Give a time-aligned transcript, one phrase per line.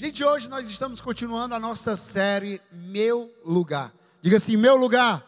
[0.00, 3.92] Gente, hoje nós estamos continuando a nossa série Meu Lugar.
[4.22, 5.26] Diga assim: Meu lugar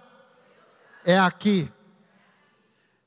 [1.05, 1.69] é aqui.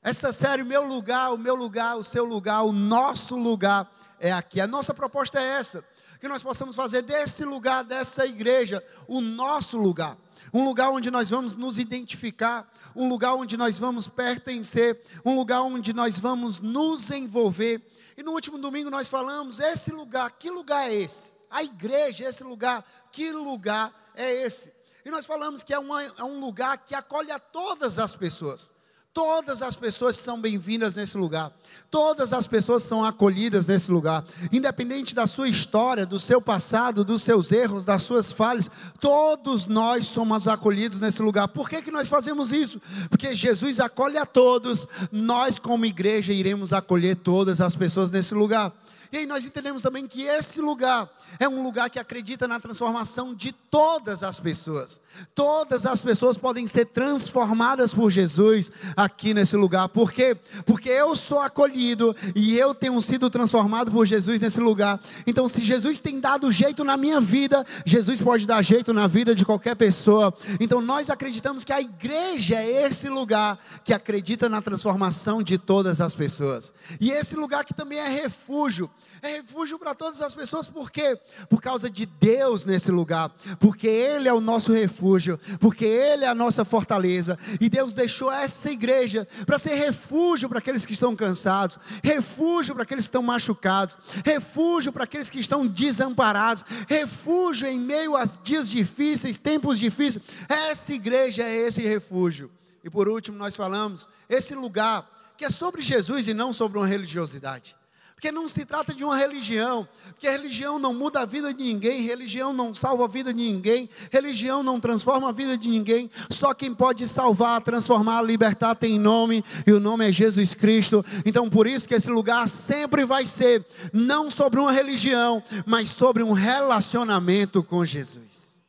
[0.02, 3.90] Essa série, Meu Lugar, o meu lugar, o seu lugar, o nosso lugar
[4.20, 4.60] é aqui.
[4.60, 5.82] A nossa proposta é essa:
[6.20, 10.18] que nós possamos fazer desse lugar, dessa igreja, o nosso lugar.
[10.52, 15.62] Um lugar onde nós vamos nos identificar, um lugar onde nós vamos pertencer, um lugar
[15.62, 17.80] onde nós vamos nos envolver.
[18.18, 21.32] E no último domingo nós falamos: esse lugar, que lugar é esse?
[21.54, 24.72] A igreja, esse lugar, que lugar é esse?
[25.04, 28.72] E nós falamos que é, uma, é um lugar que acolhe a todas as pessoas.
[29.12, 31.52] Todas as pessoas são bem-vindas nesse lugar.
[31.88, 34.24] Todas as pessoas são acolhidas nesse lugar.
[34.50, 40.08] Independente da sua história, do seu passado, dos seus erros, das suas falhas, todos nós
[40.08, 41.46] somos acolhidos nesse lugar.
[41.46, 42.82] Por que, que nós fazemos isso?
[43.08, 44.88] Porque Jesus acolhe a todos.
[45.12, 48.72] Nós, como igreja, iremos acolher todas as pessoas nesse lugar.
[49.14, 53.32] E aí nós entendemos também que esse lugar é um lugar que acredita na transformação
[53.32, 55.00] de todas as pessoas.
[55.32, 59.88] Todas as pessoas podem ser transformadas por Jesus aqui nesse lugar.
[59.88, 60.36] Por quê?
[60.66, 64.98] Porque eu sou acolhido e eu tenho sido transformado por Jesus nesse lugar.
[65.24, 69.32] Então, se Jesus tem dado jeito na minha vida, Jesus pode dar jeito na vida
[69.32, 70.34] de qualquer pessoa.
[70.58, 76.00] Então, nós acreditamos que a igreja é esse lugar que acredita na transformação de todas
[76.00, 76.72] as pessoas.
[77.00, 78.90] E esse lugar que também é refúgio
[79.22, 81.18] é refúgio para todas as pessoas, por quê?
[81.48, 86.28] Por causa de Deus nesse lugar, porque Ele é o nosso refúgio, porque Ele é
[86.28, 91.14] a nossa fortaleza, e Deus deixou essa igreja para ser refúgio para aqueles que estão
[91.16, 97.78] cansados, refúgio para aqueles que estão machucados, refúgio para aqueles que estão desamparados, refúgio em
[97.78, 100.24] meio a dias difíceis, tempos difíceis.
[100.48, 102.50] Essa igreja é esse refúgio.
[102.82, 106.86] E por último, nós falamos esse lugar que é sobre Jesus e não sobre uma
[106.86, 107.76] religiosidade.
[108.14, 112.02] Porque não se trata de uma religião, porque religião não muda a vida de ninguém,
[112.02, 116.10] religião não salva a vida de ninguém, religião não transforma a vida de ninguém.
[116.30, 121.04] Só quem pode salvar, transformar, libertar tem nome, e o nome é Jesus Cristo.
[121.26, 126.22] Então, por isso que esse lugar sempre vai ser não sobre uma religião, mas sobre
[126.22, 128.60] um relacionamento com Jesus.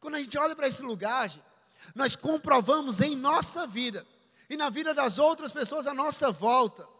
[0.00, 1.30] Quando a gente olha para esse lugar,
[1.94, 4.04] nós comprovamos em nossa vida
[4.48, 6.95] e na vida das outras pessoas à nossa volta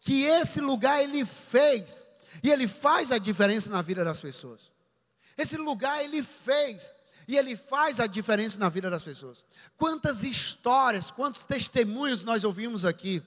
[0.00, 2.06] que esse lugar ele fez
[2.42, 4.70] e ele faz a diferença na vida das pessoas.
[5.36, 6.92] Esse lugar ele fez
[7.28, 9.44] e ele faz a diferença na vida das pessoas.
[9.76, 13.22] Quantas histórias, quantos testemunhos nós ouvimos aqui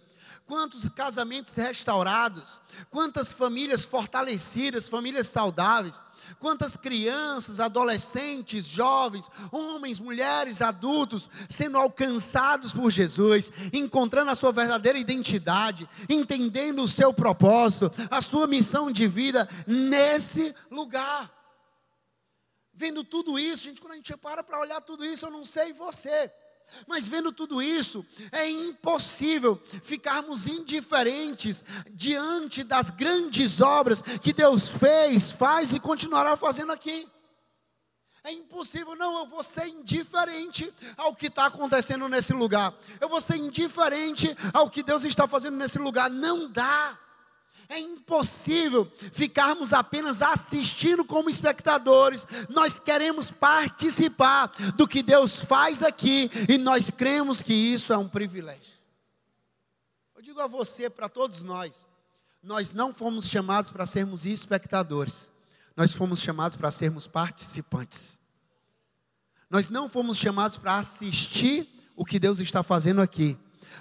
[0.49, 6.01] quantos casamentos restaurados, quantas famílias fortalecidas, famílias saudáveis,
[6.39, 14.97] quantas crianças, adolescentes, jovens, homens, mulheres, adultos sendo alcançados por Jesus, encontrando a sua verdadeira
[14.97, 21.31] identidade, entendendo o seu propósito, a sua missão de vida nesse lugar.
[22.73, 25.71] Vendo tudo isso, gente, quando a gente para para olhar tudo isso, eu não sei
[25.73, 26.33] você.
[26.87, 35.31] Mas vendo tudo isso, é impossível ficarmos indiferentes diante das grandes obras que Deus fez,
[35.31, 37.07] faz e continuará fazendo aqui.
[38.23, 43.21] É impossível, não, eu vou ser indiferente ao que está acontecendo nesse lugar, eu vou
[43.21, 46.97] ser indiferente ao que Deus está fazendo nesse lugar, não dá.
[47.71, 52.25] É impossível ficarmos apenas assistindo como espectadores.
[52.49, 58.09] Nós queremos participar do que Deus faz aqui e nós cremos que isso é um
[58.09, 58.79] privilégio.
[60.15, 61.87] Eu digo a você, para todos nós,
[62.41, 65.29] nós não fomos chamados para sermos espectadores,
[65.77, 68.17] nós fomos chamados para sermos participantes.
[69.47, 73.37] Nós não fomos chamados para assistir o que Deus está fazendo aqui,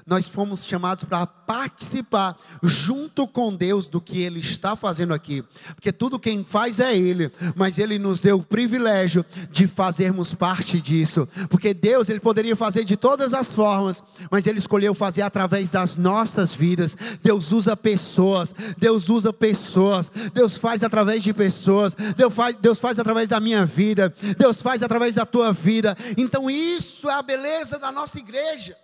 [0.06, 5.42] nós fomos chamados para participar junto com Deus do que Ele está fazendo aqui,
[5.75, 10.81] porque tudo quem faz é Ele, mas Ele nos deu o privilégio de fazermos parte
[10.81, 15.70] disso, porque Deus Ele poderia fazer de todas as formas, mas Ele escolheu fazer através
[15.70, 16.97] das nossas vidas.
[17.22, 22.98] Deus usa pessoas, Deus usa pessoas, Deus faz através de pessoas, Deus faz, Deus faz
[22.98, 25.97] através da minha vida, Deus faz através da tua vida.
[26.16, 28.77] Então isso é a beleza da nossa igreja.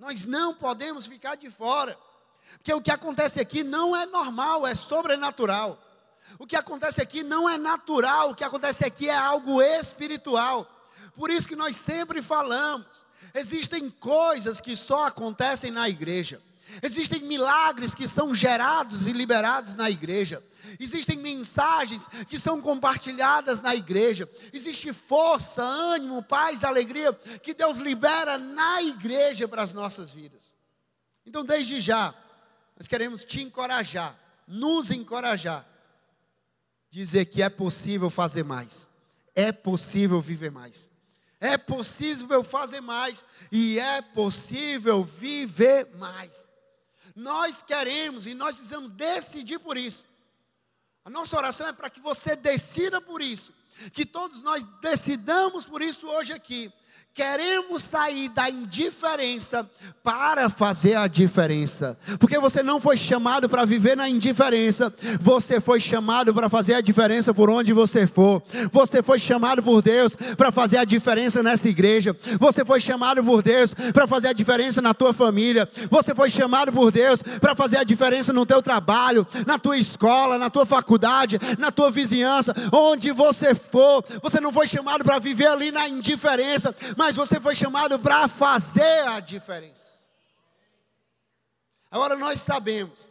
[0.00, 1.96] Nós não podemos ficar de fora.
[2.54, 5.78] Porque o que acontece aqui não é normal, é sobrenatural.
[6.38, 10.66] O que acontece aqui não é natural, o que acontece aqui é algo espiritual.
[11.14, 13.04] Por isso que nós sempre falamos,
[13.34, 16.40] existem coisas que só acontecem na igreja.
[16.82, 20.42] Existem milagres que são gerados e liberados na igreja.
[20.78, 24.28] Existem mensagens que são compartilhadas na igreja.
[24.52, 27.12] Existe força, ânimo, paz, alegria
[27.42, 30.54] que Deus libera na igreja para as nossas vidas.
[31.24, 32.14] Então, desde já,
[32.76, 35.66] nós queremos te encorajar, nos encorajar
[36.90, 38.90] dizer que é possível fazer mais,
[39.34, 40.90] é possível viver mais,
[41.38, 46.49] é possível fazer mais e é possível viver mais.
[47.14, 50.04] Nós queremos e nós precisamos decidir por isso.
[51.04, 53.52] A nossa oração é para que você decida por isso,
[53.92, 56.72] que todos nós decidamos por isso hoje aqui,
[57.12, 59.68] Queremos sair da indiferença
[60.02, 61.98] para fazer a diferença.
[62.20, 66.80] Porque você não foi chamado para viver na indiferença, você foi chamado para fazer a
[66.80, 68.40] diferença por onde você for.
[68.70, 72.16] Você foi chamado por Deus para fazer a diferença nessa igreja.
[72.38, 75.68] Você foi chamado por Deus para fazer a diferença na tua família.
[75.90, 80.38] Você foi chamado por Deus para fazer a diferença no teu trabalho, na tua escola,
[80.38, 84.04] na tua faculdade, na tua vizinhança, onde você for.
[84.22, 89.08] Você não foi chamado para viver ali na indiferença mas você foi chamado para fazer
[89.08, 90.10] a diferença.
[91.90, 93.10] Agora nós sabemos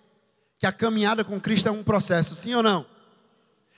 [0.59, 2.85] que a caminhada com Cristo é um processo, sim ou não?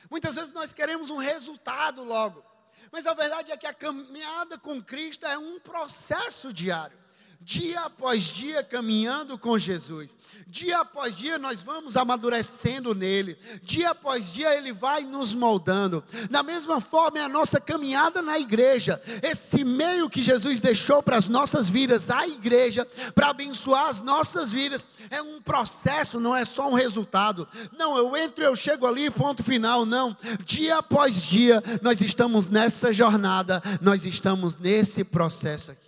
[0.09, 2.43] Muitas vezes nós queremos um resultado logo,
[2.91, 6.99] mas a verdade é que a caminhada com Cristo é um processo diário
[7.43, 10.15] dia após dia caminhando com Jesus.
[10.47, 13.37] Dia após dia nós vamos amadurecendo nele.
[13.63, 16.03] Dia após dia ele vai nos moldando.
[16.29, 19.01] Da mesma forma é a nossa caminhada na igreja.
[19.23, 24.51] Esse meio que Jesus deixou para as nossas vidas, a igreja, para abençoar as nossas
[24.51, 27.47] vidas, é um processo, não é só um resultado.
[27.77, 29.85] Não, eu entro, eu chego ali, ponto final.
[29.85, 30.15] Não.
[30.45, 35.80] Dia após dia nós estamos nessa jornada, nós estamos nesse processo aqui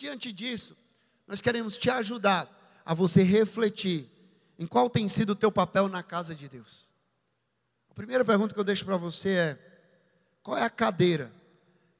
[0.00, 0.74] diante disso,
[1.26, 2.48] nós queremos te ajudar
[2.86, 4.08] a você refletir
[4.58, 6.88] em qual tem sido o teu papel na casa de Deus.
[7.90, 9.58] A primeira pergunta que eu deixo para você é:
[10.42, 11.30] qual é a cadeira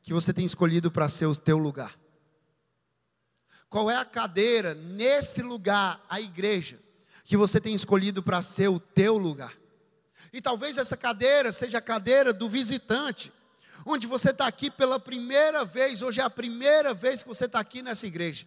[0.02, 1.94] que você tem escolhido para ser o teu lugar?
[3.68, 6.80] Qual é a cadeira nesse lugar, a igreja,
[7.22, 9.54] que você tem escolhido para ser o teu lugar?
[10.32, 13.30] E talvez essa cadeira seja a cadeira do visitante,
[13.84, 17.60] onde você está aqui pela primeira vez, hoje é a primeira vez que você está
[17.60, 18.46] aqui nessa igreja.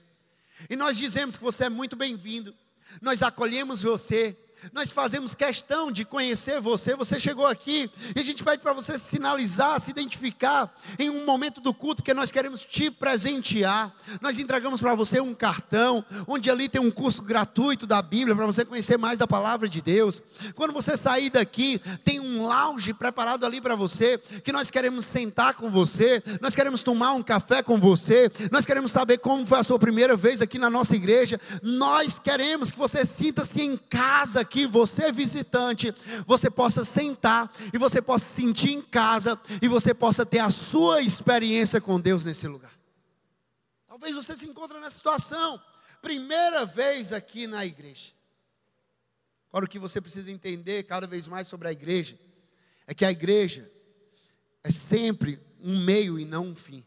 [0.70, 2.54] E nós dizemos que você é muito bem-vindo,
[3.02, 4.38] nós acolhemos você,
[4.72, 6.96] nós fazemos questão de conhecer você.
[6.96, 11.60] Você chegou aqui e a gente pede para você sinalizar, se identificar em um momento
[11.60, 13.94] do culto que nós queremos te presentear.
[14.22, 18.46] Nós entregamos para você um cartão, onde ali tem um curso gratuito da Bíblia para
[18.46, 20.22] você conhecer mais da palavra de Deus.
[20.56, 25.56] Quando você sair daqui, tem um lounge preparado ali para você, que nós queremos sentar
[25.56, 29.64] com você, nós queremos tomar um café com você, nós queremos saber como foi a
[29.64, 31.40] sua primeira vez aqui na nossa igreja.
[31.62, 35.94] Nós queremos que você sinta-se em casa aqui você visitante,
[36.26, 40.50] você possa sentar e você possa se sentir em casa e você possa ter a
[40.50, 42.72] sua experiência com Deus nesse lugar.
[43.88, 45.62] Talvez você se encontre nessa situação,
[46.02, 48.12] primeira vez aqui na igreja.
[49.50, 52.18] Agora o que você precisa entender cada vez mais sobre a igreja
[52.88, 53.70] é que a igreja
[54.64, 56.84] é sempre um meio e não um fim.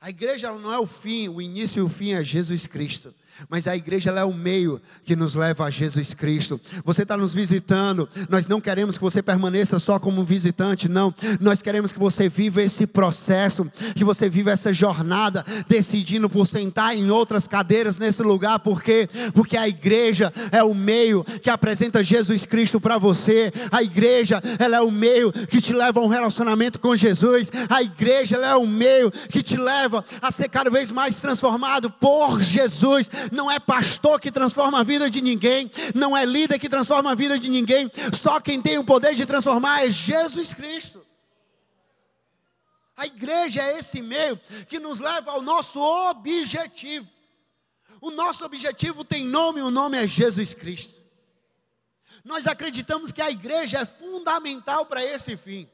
[0.00, 3.14] A igreja não é o fim, o início e o fim é Jesus Cristo.
[3.48, 6.60] Mas a igreja é o meio que nos leva a Jesus Cristo.
[6.84, 11.14] Você está nos visitando, nós não queremos que você permaneça só como visitante, não.
[11.40, 16.96] Nós queremos que você viva esse processo, que você viva essa jornada, decidindo por sentar
[16.96, 22.44] em outras cadeiras nesse lugar, porque porque a igreja é o meio que apresenta Jesus
[22.44, 23.52] Cristo para você.
[23.70, 27.50] A igreja, ela é o meio que te leva a um relacionamento com Jesus.
[27.68, 31.90] A igreja, ela é o meio que te leva a ser cada vez mais transformado
[31.90, 36.68] por Jesus não é pastor que transforma a vida de ninguém, não é líder que
[36.68, 41.04] transforma a vida de ninguém, só quem tem o poder de transformar é Jesus Cristo.
[42.96, 44.36] A igreja é esse meio
[44.68, 47.08] que nos leva ao nosso objetivo.
[48.00, 51.06] O nosso objetivo tem nome, o nome é Jesus Cristo.
[52.24, 55.68] Nós acreditamos que a igreja é fundamental para esse fim.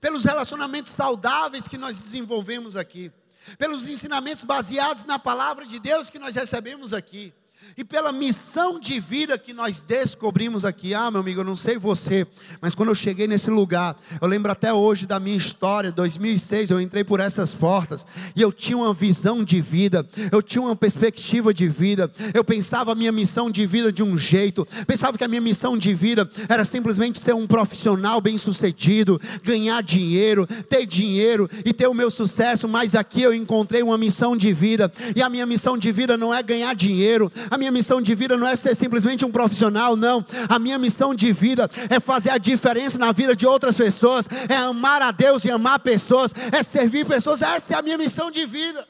[0.00, 3.12] Pelos relacionamentos saudáveis que nós desenvolvemos aqui
[3.56, 7.32] pelos ensinamentos baseados na palavra de Deus que nós recebemos aqui
[7.76, 10.94] e pela missão de vida que nós descobrimos aqui.
[10.94, 12.26] Ah, meu amigo, eu não sei você,
[12.60, 15.92] mas quando eu cheguei nesse lugar, eu lembro até hoje da minha história.
[15.92, 20.62] 2006, eu entrei por essas portas e eu tinha uma visão de vida, eu tinha
[20.62, 22.10] uma perspectiva de vida.
[22.32, 25.76] Eu pensava a minha missão de vida de um jeito, pensava que a minha missão
[25.76, 31.94] de vida era simplesmente ser um profissional bem-sucedido, ganhar dinheiro, ter dinheiro e ter o
[31.94, 32.68] meu sucesso.
[32.68, 36.32] Mas aqui eu encontrei uma missão de vida e a minha missão de vida não
[36.32, 37.30] é ganhar dinheiro.
[37.50, 40.24] A minha missão de vida não é ser simplesmente um profissional, não.
[40.48, 44.56] A minha missão de vida é fazer a diferença na vida de outras pessoas, é
[44.56, 47.42] amar a Deus e amar pessoas, é servir pessoas.
[47.42, 48.88] Essa é a minha missão de vida.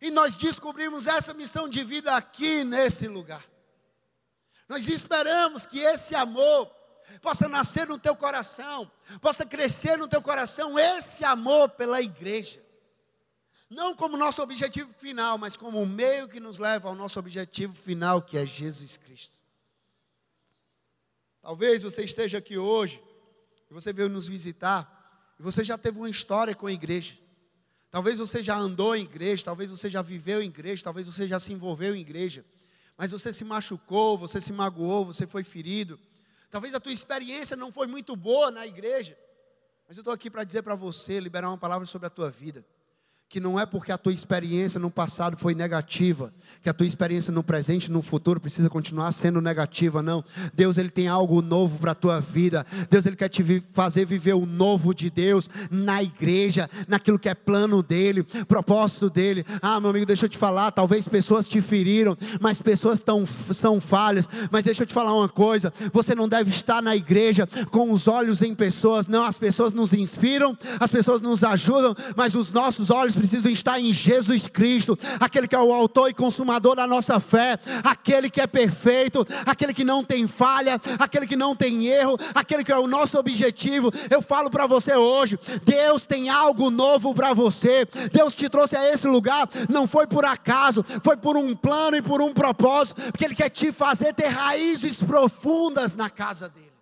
[0.00, 3.44] E nós descobrimos essa missão de vida aqui nesse lugar.
[4.68, 6.70] Nós esperamos que esse amor
[7.22, 8.90] possa nascer no teu coração,
[9.20, 12.65] possa crescer no teu coração esse amor pela igreja.
[13.68, 17.74] Não como nosso objetivo final, mas como o meio que nos leva ao nosso objetivo
[17.74, 19.36] final, que é Jesus Cristo.
[21.42, 23.02] Talvez você esteja aqui hoje,
[23.68, 27.14] e você veio nos visitar, e você já teve uma história com a igreja.
[27.90, 31.40] Talvez você já andou em igreja, talvez você já viveu em igreja, talvez você já
[31.40, 32.44] se envolveu em igreja,
[32.96, 35.98] mas você se machucou, você se magoou, você foi ferido.
[36.50, 39.18] Talvez a tua experiência não foi muito boa na igreja,
[39.88, 42.64] mas eu estou aqui para dizer para você, liberar uma palavra sobre a tua vida
[43.28, 47.32] que não é porque a tua experiência no passado foi negativa, que a tua experiência
[47.32, 50.24] no presente e no futuro precisa continuar sendo negativa, não.
[50.54, 52.64] Deus ele tem algo novo para a tua vida.
[52.88, 57.34] Deus ele quer te fazer viver o novo de Deus na igreja, naquilo que é
[57.34, 59.44] plano dele, propósito dele.
[59.60, 63.80] Ah, meu amigo, deixa eu te falar, talvez pessoas te feriram, mas pessoas tão, são
[63.80, 64.28] falhas.
[64.52, 68.06] Mas deixa eu te falar uma coisa, você não deve estar na igreja com os
[68.06, 69.08] olhos em pessoas.
[69.08, 73.80] Não, as pessoas nos inspiram, as pessoas nos ajudam, mas os nossos olhos precisam estar
[73.80, 78.40] em Jesus Cristo, aquele que é o autor e consumador da nossa fé, aquele que
[78.40, 82.78] é perfeito, aquele que não tem falha, aquele que não tem erro, aquele que é
[82.78, 83.90] o nosso objetivo.
[84.10, 87.86] Eu falo para você hoje: Deus tem algo novo para você.
[88.12, 92.02] Deus te trouxe a esse lugar, não foi por acaso, foi por um plano e
[92.02, 96.75] por um propósito, porque Ele quer te fazer ter raízes profundas na casa dele.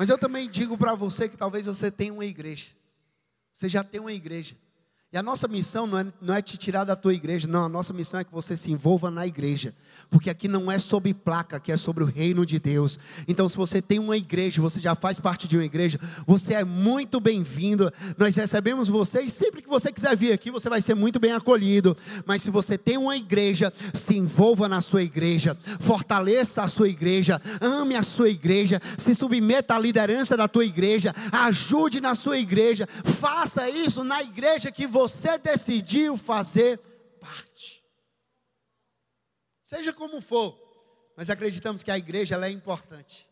[0.00, 2.68] Mas eu também digo para você que talvez você tenha uma igreja.
[3.52, 4.56] Você já tem uma igreja.
[5.12, 7.64] E a nossa missão não é, não é te tirar da tua igreja, não.
[7.64, 9.74] A nossa missão é que você se envolva na igreja.
[10.08, 12.96] Porque aqui não é sobre placa, aqui é sobre o reino de Deus.
[13.26, 16.62] Então, se você tem uma igreja, você já faz parte de uma igreja, você é
[16.62, 17.92] muito bem-vindo.
[18.16, 21.32] Nós recebemos você e sempre que você quiser vir aqui, você vai ser muito bem
[21.32, 21.96] acolhido.
[22.24, 27.42] Mas se você tem uma igreja, se envolva na sua igreja, fortaleça a sua igreja,
[27.60, 32.86] ame a sua igreja, se submeta à liderança da tua igreja, ajude na sua igreja,
[32.86, 36.78] faça isso na igreja que você você decidiu fazer
[37.18, 37.82] parte.
[39.62, 40.58] Seja como for,
[41.16, 43.26] mas acreditamos que a igreja é importante.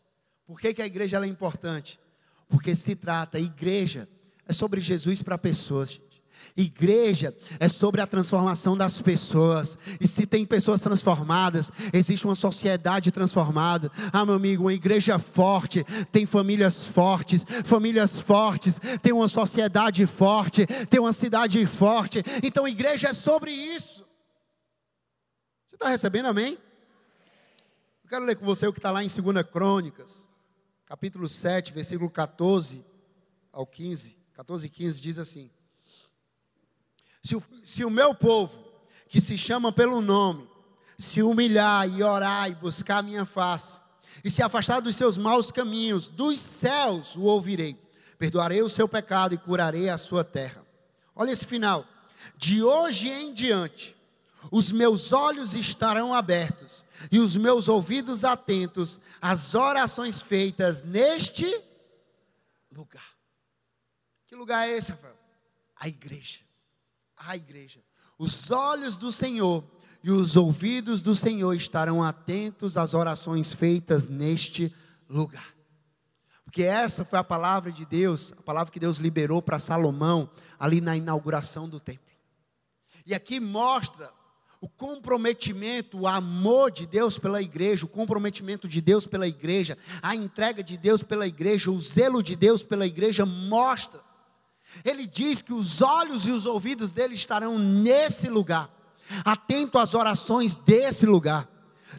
[0.46, 2.00] Por que, que a igreja é importante?
[2.48, 4.08] Porque se trata, igreja
[4.46, 6.00] é sobre Jesus para pessoas.
[6.56, 9.78] Igreja é sobre a transformação das pessoas.
[10.00, 13.90] E se tem pessoas transformadas, existe uma sociedade transformada.
[14.12, 17.44] Ah, meu amigo, uma igreja forte tem famílias fortes.
[17.64, 22.22] Famílias fortes tem uma sociedade forte, tem uma cidade forte.
[22.42, 24.04] Então, igreja é sobre isso.
[25.66, 26.58] Você está recebendo, amém?
[28.04, 30.28] Eu quero ler com você o que está lá em 2 Crônicas,
[30.86, 32.84] capítulo 7, versículo 14
[33.52, 34.16] ao 15.
[34.32, 35.50] 14 e 15 diz assim.
[37.28, 38.58] Se o, se o meu povo,
[39.06, 40.48] que se chama pelo nome,
[40.96, 43.78] se humilhar e orar e buscar a minha face,
[44.24, 47.76] e se afastar dos seus maus caminhos, dos céus o ouvirei,
[48.18, 50.64] perdoarei o seu pecado e curarei a sua terra.
[51.14, 51.86] Olha esse final.
[52.34, 53.94] De hoje em diante,
[54.50, 56.82] os meus olhos estarão abertos
[57.12, 61.44] e os meus ouvidos atentos às orações feitas neste
[62.72, 63.12] lugar.
[64.26, 65.18] Que lugar é esse, Rafael?
[65.76, 66.47] A igreja
[67.26, 67.80] a igreja.
[68.18, 69.64] Os olhos do Senhor
[70.02, 74.74] e os ouvidos do Senhor estarão atentos às orações feitas neste
[75.08, 75.54] lugar.
[76.44, 80.80] Porque essa foi a palavra de Deus, a palavra que Deus liberou para Salomão ali
[80.80, 82.08] na inauguração do templo.
[83.04, 84.10] E aqui mostra
[84.60, 90.14] o comprometimento, o amor de Deus pela igreja, o comprometimento de Deus pela igreja, a
[90.14, 94.07] entrega de Deus pela igreja, o zelo de Deus pela igreja mostra
[94.84, 98.70] ele diz que os olhos e os ouvidos dele estarão nesse lugar,
[99.24, 101.48] atento às orações desse lugar.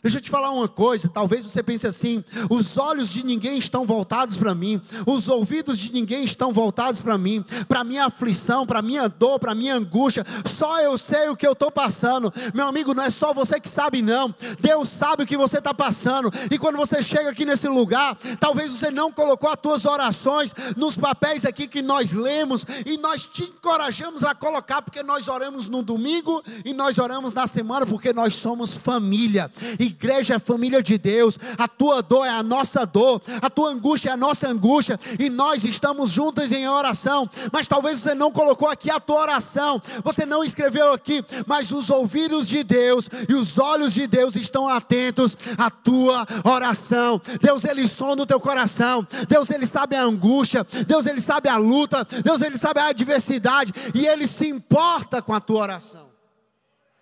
[0.02, 3.86] Deixa eu te falar uma coisa, talvez você pense assim: os olhos de ninguém estão
[3.86, 8.82] voltados para mim, os ouvidos de ninguém estão voltados para mim, para minha aflição, para
[8.82, 10.26] minha dor, para minha angústia.
[10.46, 12.34] Só eu sei o que eu estou passando.
[12.54, 14.34] Meu amigo, não é só você que sabe, não.
[14.60, 16.32] Deus sabe o que você está passando.
[16.52, 20.96] E quando você chega aqui nesse lugar, talvez você não colocou as tuas orações nos
[20.96, 25.84] papéis aqui que nós lemos e nós te encorajamos a colocar, porque nós oramos no
[25.84, 29.52] domingo e nós oramos na semana, porque nós somos família.
[29.80, 34.10] Igreja é família de Deus, a tua dor é a nossa dor, a tua angústia
[34.10, 37.30] é a nossa angústia, e nós estamos juntos em oração.
[37.54, 41.90] Mas talvez você não colocou aqui a tua oração, você não escreveu aqui, mas os
[41.90, 47.22] ouvidos de Deus e os olhos de Deus estão atentos à tua oração.
[47.42, 51.58] Deus, Ele sonda o teu coração, Deus, Ele sabe a angústia, Deus, Ele sabe a
[51.58, 56.10] luta, Deus, Ele sabe a adversidade, e Ele se importa com a tua oração.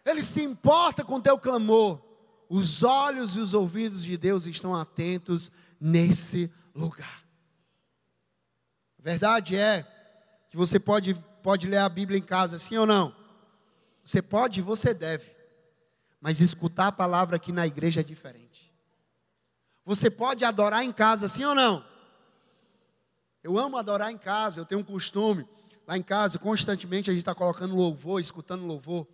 [0.06, 2.07] Ele se importa com o teu clamor.
[2.50, 7.24] Os olhos e os ouvidos de Deus estão atentos nesse lugar.
[9.00, 9.86] A verdade é
[10.48, 11.14] que você pode,
[11.44, 13.16] pode ler a Bíblia em casa, sim ou não?
[14.04, 15.32] Você pode e você deve.
[16.22, 18.74] Mas escutar a palavra aqui na igreja é diferente.
[19.86, 21.86] Você pode adorar em casa, sim ou não?
[23.44, 25.48] Eu amo adorar em casa, eu tenho um costume.
[25.88, 29.08] Lá em casa, constantemente a gente está colocando louvor, escutando louvor.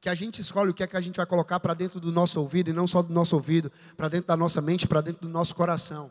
[0.00, 2.10] Porque a gente escolhe o que é que a gente vai colocar para dentro do
[2.10, 5.20] nosso ouvido, e não só do nosso ouvido, para dentro da nossa mente, para dentro
[5.20, 6.10] do nosso coração.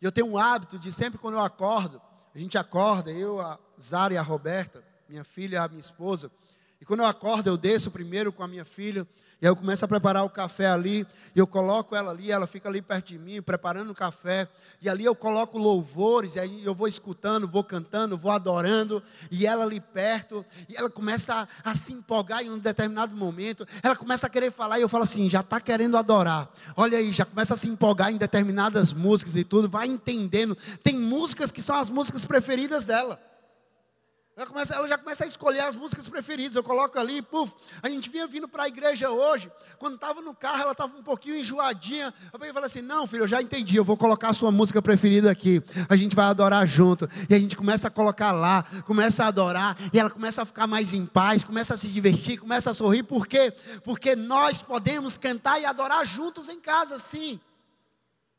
[0.00, 2.02] E eu tenho um hábito de sempre quando eu acordo,
[2.34, 6.32] a gente acorda, eu, a Zara e a Roberta, minha filha e a minha esposa,
[6.82, 9.06] e quando eu acordo, eu desço primeiro com a minha filha,
[9.40, 12.44] e aí eu começo a preparar o café ali, e eu coloco ela ali, ela
[12.44, 14.48] fica ali perto de mim, preparando o café,
[14.80, 19.46] e ali eu coloco louvores, e aí eu vou escutando, vou cantando, vou adorando, e
[19.46, 23.94] ela ali perto, e ela começa a, a se empolgar em um determinado momento, ela
[23.94, 27.24] começa a querer falar, e eu falo assim, já está querendo adorar, olha aí, já
[27.24, 31.76] começa a se empolgar em determinadas músicas e tudo, vai entendendo, tem músicas que são
[31.76, 33.20] as músicas preferidas dela.
[34.34, 36.56] Ela, começa, ela já começa a escolher as músicas preferidas.
[36.56, 37.54] Eu coloco ali, puf.
[37.82, 39.52] A gente vinha vindo para a igreja hoje.
[39.78, 42.14] Quando estava no carro, ela estava um pouquinho enjoadinha.
[42.32, 43.76] Eu falei assim: Não, filho, eu já entendi.
[43.76, 45.62] Eu vou colocar a sua música preferida aqui.
[45.86, 47.06] A gente vai adorar junto.
[47.28, 49.76] E a gente começa a colocar lá, começa a adorar.
[49.92, 53.02] E ela começa a ficar mais em paz, começa a se divertir, começa a sorrir.
[53.02, 53.52] Por quê?
[53.84, 57.38] Porque nós podemos cantar e adorar juntos em casa, sim.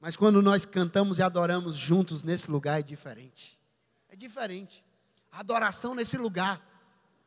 [0.02, 3.60] Mas quando nós cantamos e adoramos juntos nesse lugar é diferente.
[4.10, 4.84] É diferente
[5.34, 6.62] adoração nesse lugar.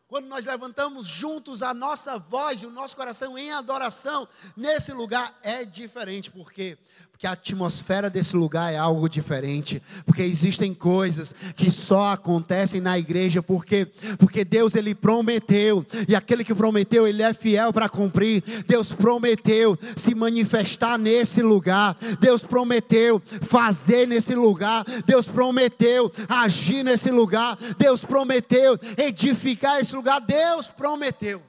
[0.08, 5.36] Quando nós levantamos juntos a nossa voz e o nosso coração em adoração, nesse lugar
[5.42, 6.30] é diferente.
[6.30, 6.78] Por quê?
[7.16, 9.82] Porque a atmosfera desse lugar é algo diferente.
[10.04, 13.42] Porque existem coisas que só acontecem na igreja.
[13.42, 13.86] Porque,
[14.18, 15.84] porque Deus ele prometeu.
[16.06, 18.42] E aquele que prometeu, ele é fiel para cumprir.
[18.66, 21.96] Deus prometeu se manifestar nesse lugar.
[22.20, 24.84] Deus prometeu fazer nesse lugar.
[25.06, 27.56] Deus prometeu agir nesse lugar.
[27.78, 31.42] Deus prometeu edificar esse lugar Deus prometeu.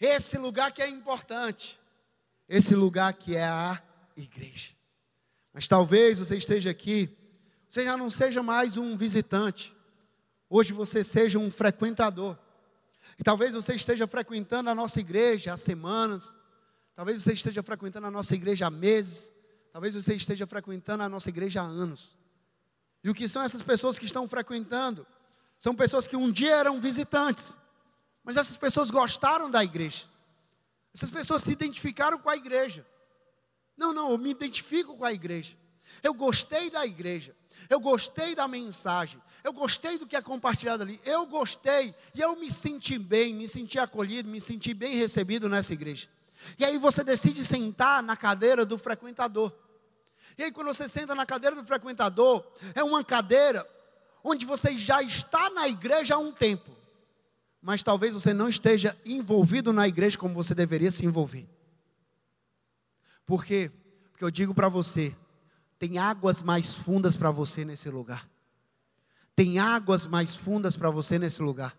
[0.00, 1.78] Esse lugar que é importante.
[2.48, 3.78] Esse lugar que é a
[4.16, 4.72] igreja.
[5.52, 7.08] Mas talvez você esteja aqui,
[7.68, 9.74] você já não seja mais um visitante.
[10.48, 12.38] Hoje você seja um frequentador.
[13.18, 16.32] E talvez você esteja frequentando a nossa igreja há semanas.
[16.94, 19.32] Talvez você esteja frequentando a nossa igreja há meses.
[19.72, 22.16] Talvez você esteja frequentando a nossa igreja há anos.
[23.02, 25.06] E o que são essas pessoas que estão frequentando?
[25.58, 27.54] São pessoas que um dia eram visitantes,
[28.22, 30.04] mas essas pessoas gostaram da igreja.
[30.94, 32.86] Essas pessoas se identificaram com a igreja.
[33.76, 35.56] Não, não, eu me identifico com a igreja.
[36.02, 37.34] Eu gostei da igreja.
[37.68, 39.20] Eu gostei da mensagem.
[39.42, 41.00] Eu gostei do que é compartilhado ali.
[41.04, 41.94] Eu gostei.
[42.14, 46.08] E eu me senti bem, me senti acolhido, me senti bem recebido nessa igreja.
[46.58, 49.52] E aí você decide sentar na cadeira do frequentador.
[50.36, 53.64] E aí, quando você senta na cadeira do frequentador, é uma cadeira
[54.22, 56.70] onde você já está na igreja há um tempo,
[57.60, 61.46] mas talvez você não esteja envolvido na igreja como você deveria se envolver.
[63.26, 63.70] Por quê?
[64.10, 65.16] Porque eu digo para você,
[65.78, 68.28] tem águas mais fundas para você nesse lugar.
[69.34, 71.76] Tem águas mais fundas para você nesse lugar.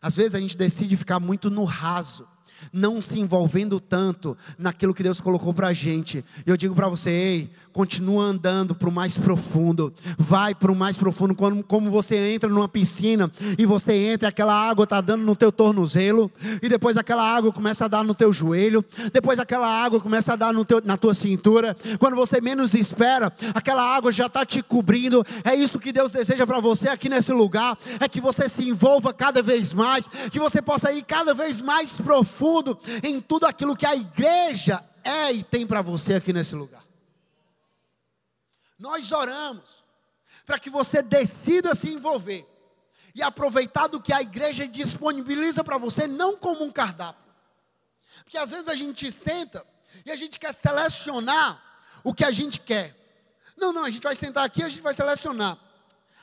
[0.00, 2.28] Às vezes a gente decide ficar muito no raso
[2.72, 6.24] não se envolvendo tanto naquilo que Deus colocou para a gente.
[6.46, 10.96] Eu digo para você, ei, continua andando para o mais profundo, vai para o mais
[10.96, 11.34] profundo.
[11.34, 15.52] Como, como você entra numa piscina e você entra, aquela água está dando no teu
[15.52, 16.30] tornozelo,
[16.62, 20.36] e depois aquela água começa a dar no teu joelho, depois aquela água começa a
[20.36, 21.76] dar no teu, na tua cintura.
[21.98, 25.24] Quando você menos espera, aquela água já está te cobrindo.
[25.44, 29.12] É isso que Deus deseja para você aqui nesse lugar, é que você se envolva
[29.12, 32.47] cada vez mais, que você possa ir cada vez mais profundo
[33.02, 36.84] em tudo aquilo que a igreja é e tem para você aqui nesse lugar.
[38.78, 39.84] Nós oramos
[40.46, 42.46] para que você decida se envolver
[43.14, 47.24] e aproveitar do que a igreja disponibiliza para você, não como um cardápio.
[48.22, 49.66] Porque às vezes a gente senta
[50.06, 51.62] e a gente quer selecionar
[52.04, 52.96] o que a gente quer.
[53.56, 55.58] Não, não, a gente vai sentar aqui e a gente vai selecionar.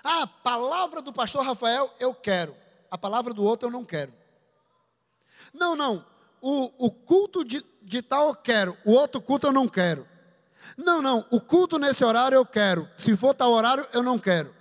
[0.03, 2.55] A palavra do pastor Rafael eu quero,
[2.89, 4.13] a palavra do outro eu não quero.
[5.53, 6.05] Não, não,
[6.45, 10.07] o, o culto de, de tal eu quero, o outro culto eu não quero.
[10.77, 12.87] Não, não, o culto nesse horário eu quero.
[12.95, 14.53] Se for tal horário, eu não quero.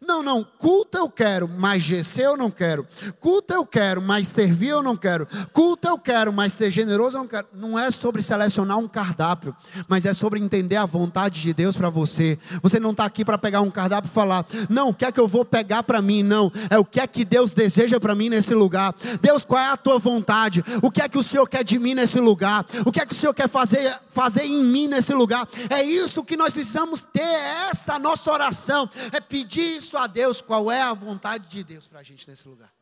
[0.00, 2.86] Não, não, culto eu quero, mas GC eu não quero.
[3.18, 5.26] Culto eu quero, mas servir eu não quero.
[5.52, 7.46] Culto eu quero, mas ser generoso eu não quero.
[7.52, 9.54] Não é sobre selecionar um cardápio,
[9.88, 12.38] mas é sobre entender a vontade de Deus para você.
[12.62, 15.18] Você não está aqui para pegar um cardápio e falar, não, o que é que
[15.18, 16.22] eu vou pegar para mim?
[16.22, 18.94] Não, é o que é que Deus deseja para mim nesse lugar.
[19.20, 20.62] Deus, qual é a tua vontade?
[20.80, 22.64] O que é que o Senhor quer de mim nesse lugar?
[22.86, 25.46] O que é que o Senhor quer fazer, fazer em mim nesse lugar?
[25.68, 30.06] É isso que nós precisamos ter, é essa nossa oração, é pedir isso isso a
[30.06, 32.72] Deus, qual é a vontade de Deus para a gente nesse lugar.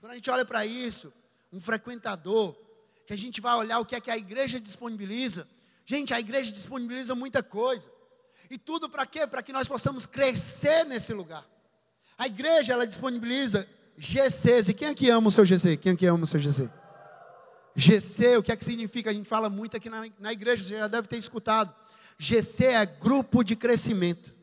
[0.00, 1.12] Quando a gente olha para isso,
[1.52, 2.54] um frequentador,
[3.06, 5.48] que a gente vai olhar o que é que a igreja disponibiliza.
[5.84, 7.90] Gente, a igreja disponibiliza muita coisa.
[8.48, 9.26] E tudo para quê?
[9.26, 11.44] Para que nós possamos crescer nesse lugar.
[12.16, 14.68] A igreja, ela disponibiliza GCs.
[14.68, 15.76] E quem aqui ama o seu GC?
[15.76, 16.70] Quem aqui ama o seu GC?
[17.74, 19.10] GC, o que é que significa?
[19.10, 21.74] A gente fala muito aqui na, na igreja, você já deve ter escutado.
[22.16, 24.33] GC é grupo de crescimento.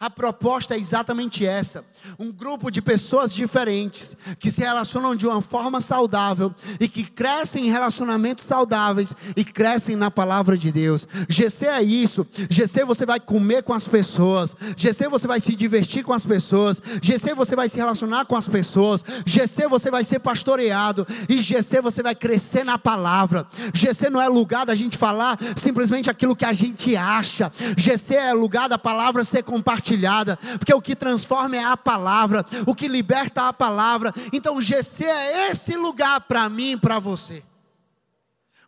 [0.00, 1.84] A proposta é exatamente essa:
[2.20, 7.66] um grupo de pessoas diferentes que se relacionam de uma forma saudável e que crescem
[7.66, 11.06] em relacionamentos saudáveis e crescem na palavra de Deus.
[11.28, 12.24] GC é isso.
[12.48, 14.54] GC você vai comer com as pessoas.
[14.76, 16.80] GC você vai se divertir com as pessoas.
[17.02, 19.04] GC você vai se relacionar com as pessoas.
[19.26, 23.44] GC você vai ser pastoreado e GC você vai crescer na palavra.
[23.74, 27.50] GC não é lugar da gente falar simplesmente aquilo que a gente acha.
[27.76, 32.44] GC é lugar da palavra ser compartilhada compartilhada, porque o que transforma é a palavra,
[32.66, 34.12] o que liberta é a palavra.
[34.32, 37.42] Então, o GC é esse lugar para mim e para você.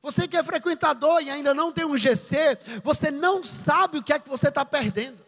[0.03, 4.13] Você que é frequentador e ainda não tem um GC, você não sabe o que
[4.13, 5.19] é que você está perdendo.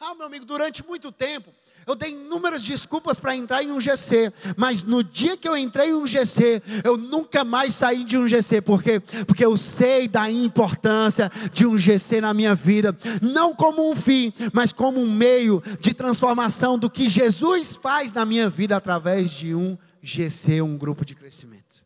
[0.00, 1.52] Ah, meu amigo, durante muito tempo,
[1.86, 5.90] eu dei inúmeras desculpas para entrar em um GC, mas no dia que eu entrei
[5.90, 9.00] em um GC, eu nunca mais saí de um GC, por quê?
[9.26, 14.32] Porque eu sei da importância de um GC na minha vida, não como um fim,
[14.52, 19.54] mas como um meio de transformação do que Jesus faz na minha vida através de
[19.54, 21.84] um GC, um grupo de crescimento.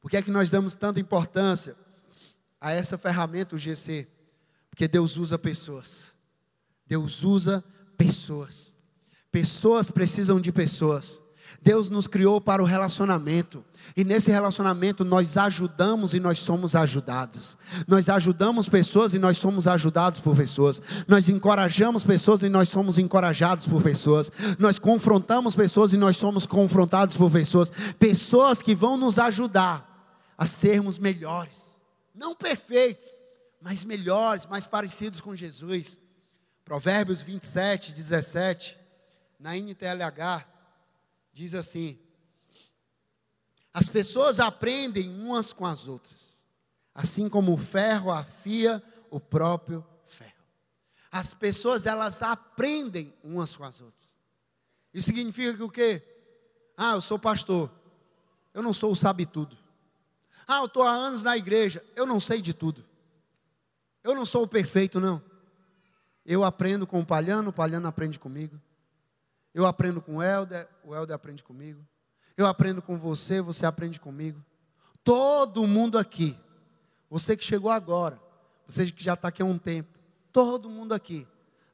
[0.00, 1.76] Por que é que nós damos tanta importância
[2.60, 4.06] a essa ferramenta, o GC?
[4.70, 6.14] Porque Deus usa pessoas.
[6.86, 8.76] Deus usa pessoas pessoas.
[9.30, 11.22] Pessoas precisam de pessoas.
[11.62, 13.64] Deus nos criou para o relacionamento.
[13.96, 17.56] E nesse relacionamento nós ajudamos e nós somos ajudados.
[17.86, 20.80] Nós ajudamos pessoas e nós somos ajudados por pessoas.
[21.06, 24.30] Nós encorajamos pessoas e nós somos encorajados por pessoas.
[24.58, 27.70] Nós confrontamos pessoas e nós somos confrontados por pessoas.
[27.98, 31.80] Pessoas que vão nos ajudar a sermos melhores.
[32.14, 33.08] Não perfeitos,
[33.60, 36.00] mas melhores, mais parecidos com Jesus.
[36.66, 38.76] Provérbios 27, 17,
[39.38, 40.44] na NTLH,
[41.32, 41.96] diz assim:
[43.72, 46.44] As pessoas aprendem umas com as outras,
[46.92, 50.42] assim como o ferro afia o próprio ferro.
[51.08, 54.18] As pessoas, elas aprendem umas com as outras.
[54.92, 56.02] Isso significa que o quê?
[56.76, 57.70] Ah, eu sou pastor.
[58.52, 59.56] Eu não sou o sabe-tudo.
[60.48, 61.84] Ah, eu estou há anos na igreja.
[61.94, 62.84] Eu não sei de tudo.
[64.02, 65.22] Eu não sou o perfeito, não.
[66.26, 68.60] Eu aprendo com o Palhano, o Palhano aprende comigo.
[69.54, 71.86] Eu aprendo com o Helder, o Helder aprende comigo.
[72.36, 74.44] Eu aprendo com você, você aprende comigo.
[75.04, 76.36] Todo mundo aqui,
[77.08, 78.20] você que chegou agora,
[78.66, 79.96] você que já está aqui há um tempo,
[80.32, 81.26] todo mundo aqui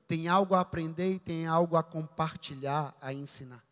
[0.07, 3.65] tem algo a aprender e tem algo a compartilhar, a ensinar.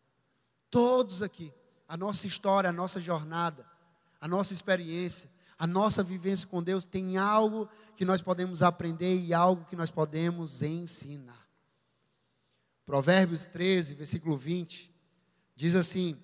[0.71, 1.53] Todos aqui,
[1.87, 3.65] a nossa história, a nossa jornada,
[4.19, 5.29] a nossa experiência,
[5.61, 9.91] a nossa vivência com Deus tem algo que nós podemos aprender e algo que nós
[9.91, 11.47] podemos ensinar.
[12.83, 14.91] Provérbios 13, versículo 20,
[15.55, 16.19] diz assim: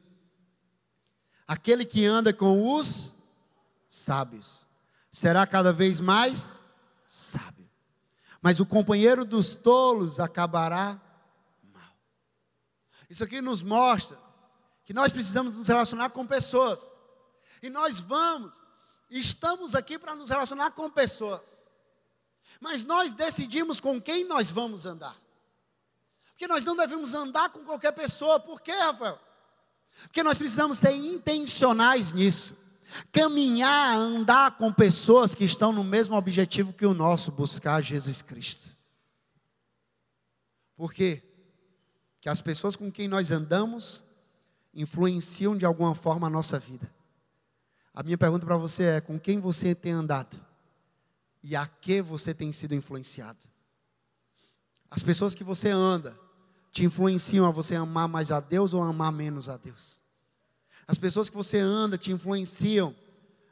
[1.48, 3.14] Aquele que anda com os
[3.88, 4.66] sábios
[5.12, 6.60] será cada vez mais
[7.06, 7.70] sábio,
[8.42, 11.00] mas o companheiro dos tolos acabará
[11.72, 11.96] mal.
[13.08, 14.18] Isso aqui nos mostra
[14.84, 16.92] que nós precisamos nos relacionar com pessoas,
[17.62, 18.66] e nós vamos
[19.10, 21.58] Estamos aqui para nos relacionar com pessoas.
[22.60, 25.16] Mas nós decidimos com quem nós vamos andar.
[26.30, 28.40] Porque nós não devemos andar com qualquer pessoa.
[28.40, 29.20] Por quê, Rafael?
[30.04, 32.56] Porque nós precisamos ser intencionais nisso.
[33.12, 38.78] Caminhar, andar com pessoas que estão no mesmo objetivo que o nosso, buscar Jesus Cristo.
[40.76, 41.24] Por quê?
[42.22, 44.04] Que as pessoas com quem nós andamos
[44.74, 46.97] influenciam de alguma forma a nossa vida.
[47.98, 50.40] A minha pergunta para você é: com quem você tem andado?
[51.42, 53.40] E a que você tem sido influenciado?
[54.88, 56.16] As pessoas que você anda
[56.72, 60.00] te influenciam a você amar mais a Deus ou amar menos a Deus?
[60.88, 62.96] As pessoas que você anda te influenciam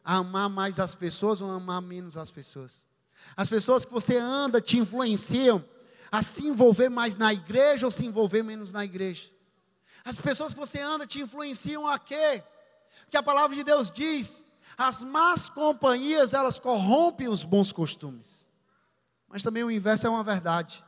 [0.03, 2.87] a amar mais as pessoas ou amar menos as pessoas?
[3.35, 5.65] As pessoas que você anda te influenciam
[6.11, 9.27] a se envolver mais na igreja ou se envolver menos na igreja.
[10.03, 12.43] As pessoas que você anda te influenciam a quê?
[13.05, 14.43] Porque a palavra de Deus diz:
[14.77, 18.47] as más companhias elas corrompem os bons costumes.
[19.27, 20.83] Mas também o inverso é uma verdade.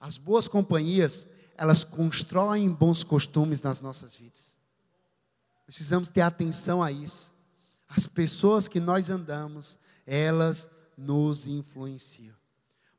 [0.00, 4.56] As boas companhias, elas constroem bons costumes nas nossas vidas.
[5.66, 7.32] Nós precisamos ter atenção a isso.
[7.88, 12.34] As pessoas que nós andamos, elas nos influenciam.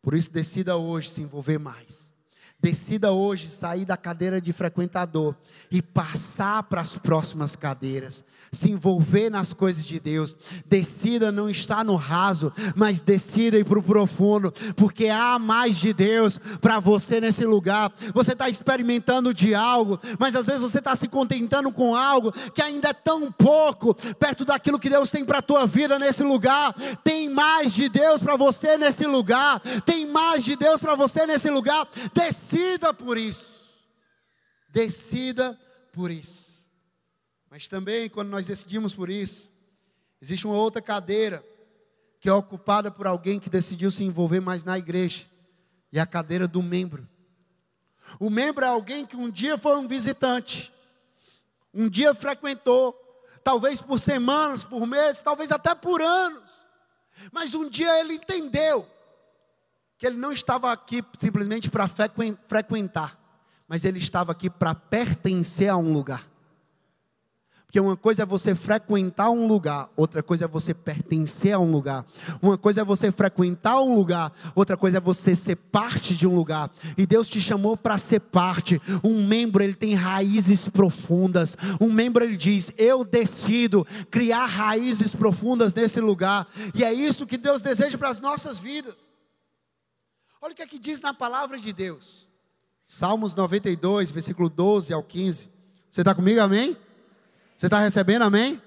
[0.02, 2.14] Por isso, decida hoje se envolver mais.
[2.60, 5.36] Decida hoje sair da cadeira de frequentador
[5.70, 8.24] e passar para as próximas cadeiras.
[8.54, 10.38] Se envolver nas coisas de Deus.
[10.66, 15.92] Decida não estar no raso, mas decida ir para o profundo, porque há mais de
[15.92, 17.92] Deus para você nesse lugar.
[18.14, 22.62] Você está experimentando de algo, mas às vezes você está se contentando com algo que
[22.62, 26.74] ainda é tão pouco perto daquilo que Deus tem para a tua vida nesse lugar.
[27.04, 29.60] Tem mais de Deus para você nesse lugar.
[29.86, 31.88] Tem mais de Deus para você nesse lugar.
[32.14, 33.46] Decida por isso.
[34.70, 35.58] Decida
[35.94, 36.43] por isso.
[37.54, 39.48] Mas também, quando nós decidimos por isso,
[40.20, 41.46] existe uma outra cadeira
[42.20, 45.28] que é ocupada por alguém que decidiu se envolver mais na igreja,
[45.92, 47.08] e é a cadeira do membro.
[48.20, 50.74] O membro é alguém que um dia foi um visitante,
[51.72, 53.00] um dia frequentou,
[53.44, 56.68] talvez por semanas, por meses, talvez até por anos,
[57.32, 58.90] mas um dia ele entendeu
[60.00, 63.16] que ele não estava aqui simplesmente para frequentar,
[63.68, 66.33] mas ele estava aqui para pertencer a um lugar.
[67.74, 71.72] Porque uma coisa é você frequentar um lugar, outra coisa é você pertencer a um
[71.72, 72.06] lugar.
[72.40, 76.36] Uma coisa é você frequentar um lugar, outra coisa é você ser parte de um
[76.36, 76.70] lugar.
[76.96, 78.80] E Deus te chamou para ser parte.
[79.04, 81.58] Um membro, ele tem raízes profundas.
[81.82, 86.48] Um membro, ele diz: Eu decido criar raízes profundas nesse lugar.
[86.76, 89.12] E é isso que Deus deseja para as nossas vidas.
[90.40, 92.30] Olha o que é que diz na palavra de Deus.
[92.86, 95.50] Salmos 92, versículo 12 ao 15.
[95.90, 96.78] Você está comigo, amém?
[97.64, 98.62] Você está recebendo, amém?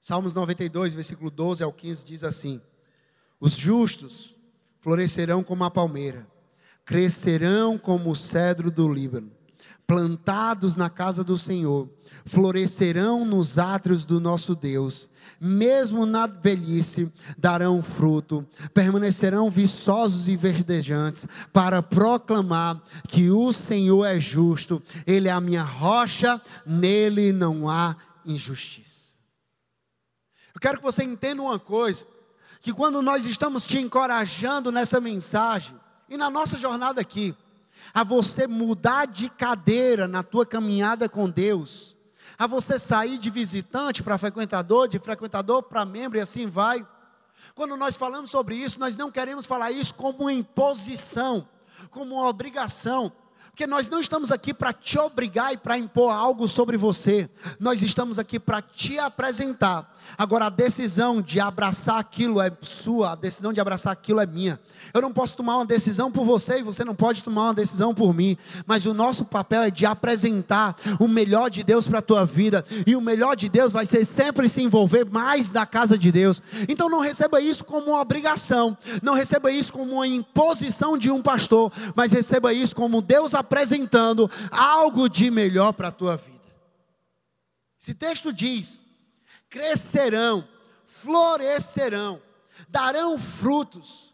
[0.00, 2.62] Salmos 92, versículo 12 ao 15 diz assim:
[3.38, 4.34] Os justos
[4.80, 6.26] florescerão como a palmeira,
[6.82, 9.30] crescerão como o cedro do Líbano
[9.86, 11.88] plantados na casa do Senhor,
[12.24, 21.26] florescerão nos átrios do nosso Deus, mesmo na velhice darão fruto, permanecerão viçosos e verdejantes,
[21.52, 27.96] para proclamar que o Senhor é justo, Ele é a minha rocha, nele não há
[28.24, 29.04] injustiça.
[30.54, 32.06] Eu quero que você entenda uma coisa:
[32.60, 37.34] que quando nós estamos te encorajando nessa mensagem, e na nossa jornada aqui,
[37.92, 41.96] a você mudar de cadeira na tua caminhada com Deus,
[42.38, 46.86] a você sair de visitante para frequentador, de frequentador para membro e assim vai.
[47.54, 51.48] Quando nós falamos sobre isso, nós não queremos falar isso como uma imposição,
[51.90, 53.12] como uma obrigação,
[53.54, 57.30] porque nós não estamos aqui para te obrigar e para impor algo sobre você.
[57.60, 59.94] Nós estamos aqui para te apresentar.
[60.18, 64.58] Agora, a decisão de abraçar aquilo é sua, a decisão de abraçar aquilo é minha.
[64.92, 67.94] Eu não posso tomar uma decisão por você e você não pode tomar uma decisão
[67.94, 68.36] por mim.
[68.66, 72.64] Mas o nosso papel é de apresentar o melhor de Deus para a tua vida.
[72.84, 76.42] E o melhor de Deus vai ser sempre se envolver mais na casa de Deus.
[76.68, 78.76] Então, não receba isso como uma obrigação.
[79.00, 81.72] Não receba isso como uma imposição de um pastor.
[81.94, 83.43] Mas receba isso como Deus apresentando
[84.50, 86.40] algo de melhor para a tua vida.
[87.80, 88.82] Esse texto diz:
[89.48, 90.48] crescerão,
[90.86, 92.20] florescerão,
[92.68, 94.12] darão frutos.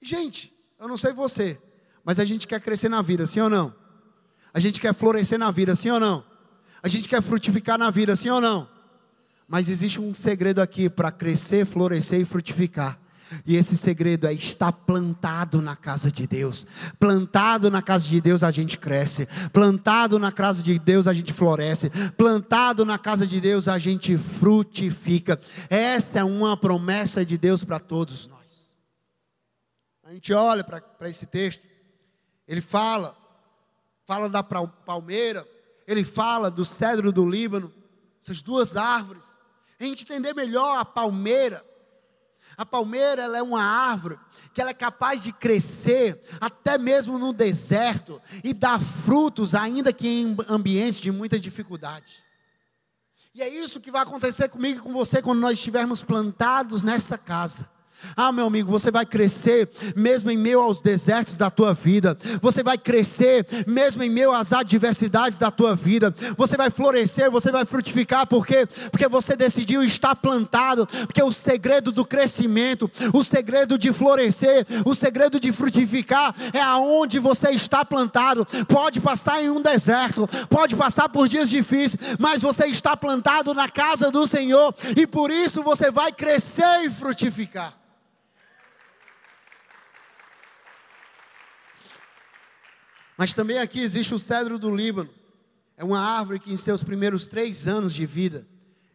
[0.00, 1.60] Gente, eu não sei você,
[2.04, 3.74] mas a gente quer crescer na vida, sim ou não?
[4.52, 6.24] A gente quer florescer na vida, sim ou não?
[6.82, 8.68] A gente quer frutificar na vida, sim ou não?
[9.46, 12.98] Mas existe um segredo aqui para crescer, florescer e frutificar.
[13.46, 16.66] E esse segredo é estar plantado na casa de Deus.
[16.98, 19.26] Plantado na casa de Deus a gente cresce.
[19.52, 21.90] Plantado na casa de Deus a gente floresce.
[22.16, 25.38] Plantado na casa de Deus a gente frutifica.
[25.68, 28.78] Essa é uma promessa de Deus para todos nós.
[30.04, 31.62] A gente olha para esse texto,
[32.46, 33.14] ele fala,
[34.06, 35.46] fala da palmeira,
[35.86, 37.70] ele fala do cedro do Líbano,
[38.20, 39.36] essas duas árvores.
[39.78, 41.62] A gente entender melhor a palmeira
[42.58, 44.18] a palmeira ela é uma árvore
[44.52, 50.08] que ela é capaz de crescer até mesmo no deserto e dar frutos, ainda que
[50.08, 52.16] em ambientes de muita dificuldade.
[53.32, 57.16] E é isso que vai acontecer comigo e com você quando nós estivermos plantados nessa
[57.16, 57.70] casa.
[58.16, 62.16] Ah, meu amigo, você vai crescer mesmo em meio aos desertos da tua vida.
[62.40, 66.14] Você vai crescer mesmo em meio às adversidades da tua vida.
[66.36, 71.92] Você vai florescer, você vai frutificar porque porque você decidiu estar plantado, porque o segredo
[71.92, 78.46] do crescimento, o segredo de florescer, o segredo de frutificar é aonde você está plantado.
[78.66, 83.68] Pode passar em um deserto, pode passar por dias difíceis, mas você está plantado na
[83.68, 87.74] casa do Senhor e por isso você vai crescer e frutificar.
[93.18, 95.12] Mas também aqui existe o cedro do Líbano.
[95.76, 98.46] É uma árvore que em seus primeiros três anos de vida,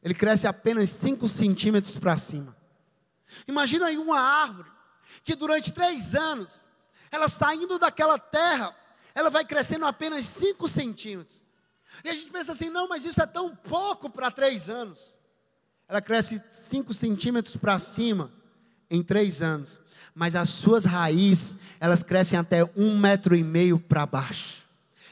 [0.02, 2.56] ele cresce apenas 5 centímetros para cima.
[3.46, 4.72] Imagina aí uma árvore
[5.24, 6.64] que durante três anos,
[7.12, 8.74] ela saindo daquela terra,
[9.14, 11.44] ela vai crescendo apenas 5 centímetros.
[12.02, 15.18] E a gente pensa assim, não, mas isso é tão pouco para três anos.
[15.86, 18.32] Ela cresce 5 centímetros para cima
[18.90, 19.83] em três anos
[20.16, 24.63] mas as suas raízes, elas crescem até um metro e meio para baixo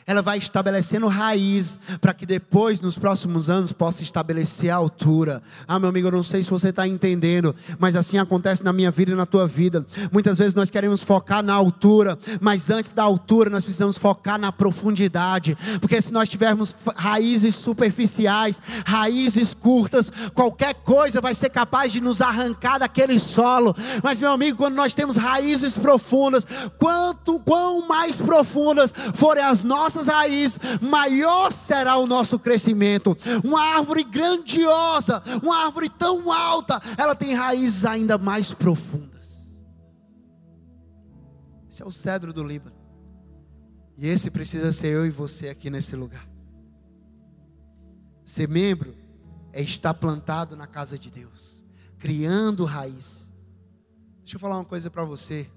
[0.06, 5.42] ela vai estabelecendo raiz para que depois, nos próximos anos, possa estabelecer a altura.
[5.68, 8.92] Ah, meu amigo, eu não sei se você está entendendo, mas assim acontece na minha
[8.92, 9.86] vida e na tua vida.
[10.12, 14.52] Muitas vezes nós queremos focar na altura, mas antes da altura nós precisamos focar na
[14.52, 22.02] profundidade, porque se nós tivermos raízes superficiais, raízes curtas, qualquer coisa vai ser capaz de
[22.02, 23.76] nos arrancar daquele solo.
[24.04, 26.46] Mas, meu amigo, quando nós temos raízes profundas,
[26.78, 33.18] quanto quão mais profundas forem as nossas nossas raízes, maior será o nosso crescimento.
[33.44, 39.62] Uma árvore grandiosa, uma árvore tão alta, ela tem raízes ainda mais profundas.
[41.70, 42.76] Esse é o cedro do Líbano.
[43.98, 46.28] E esse precisa ser eu e você aqui nesse lugar.
[48.26, 48.96] Ser membro
[49.54, 51.64] é estar plantado na casa de Deus,
[51.98, 53.30] criando raiz.
[54.20, 55.50] Deixa eu falar uma coisa para você.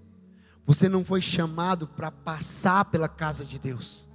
[0.66, 4.08] Você não foi chamado para passar pela casa de Deus.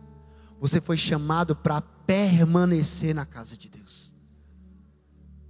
[0.60, 4.14] Você foi chamado para permanecer na casa de Deus.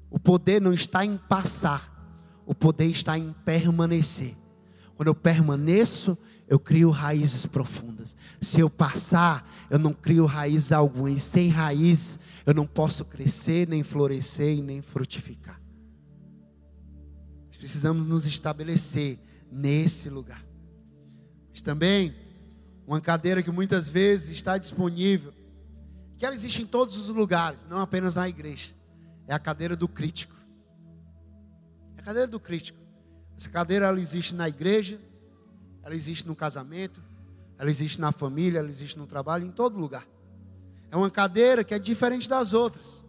[0.09, 4.35] O poder não está em passar, o poder está em permanecer.
[4.95, 8.17] Quando eu permaneço, eu crio raízes profundas.
[8.41, 11.09] Se eu passar, eu não crio raiz alguma.
[11.09, 15.61] E sem raiz, eu não posso crescer, nem florescer e nem frutificar.
[17.47, 19.19] Nós precisamos nos estabelecer
[19.49, 20.43] nesse lugar.
[21.49, 22.13] Mas também
[22.89, 25.31] uma cadeira que muitas vezes está disponível,
[26.17, 28.73] que ela existe em todos os lugares, não apenas na igreja.
[29.27, 30.35] É a cadeira do crítico.
[31.95, 32.79] É a cadeira do crítico.
[33.37, 34.99] Essa cadeira ela existe na igreja,
[35.83, 36.99] ela existe no casamento,
[37.59, 40.07] ela existe na família, ela existe no trabalho, em todo lugar.
[40.89, 43.05] É uma cadeira que é diferente das outras.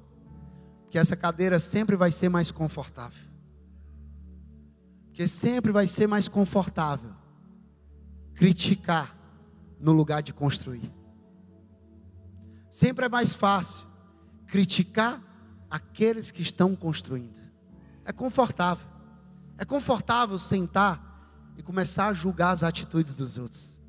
[0.91, 3.25] Que essa cadeira sempre vai ser mais confortável.
[5.15, 7.15] Que sempre vai ser mais confortável
[8.35, 9.20] criticar
[9.81, 10.93] no lugar de construir.
[12.71, 13.87] Sempre é mais fácil
[14.47, 15.23] criticar
[15.71, 17.39] aqueles que estão construindo.
[18.05, 18.87] É confortável.
[19.57, 23.81] É confortável sentar e começar a julgar as atitudes dos outros.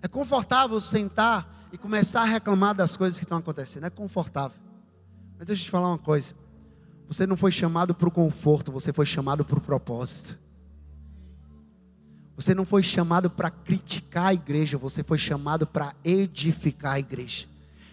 [0.00, 3.84] É confortável sentar e começar a reclamar das coisas que estão acontecendo.
[3.84, 4.58] É confortável.
[5.38, 6.34] Mas deixa eu te falar uma coisa.
[7.06, 10.38] Você não foi chamado para o conforto, você foi chamado para o propósito.
[12.42, 17.46] Você não foi chamado para criticar a igreja, você foi chamado para edificar a igreja.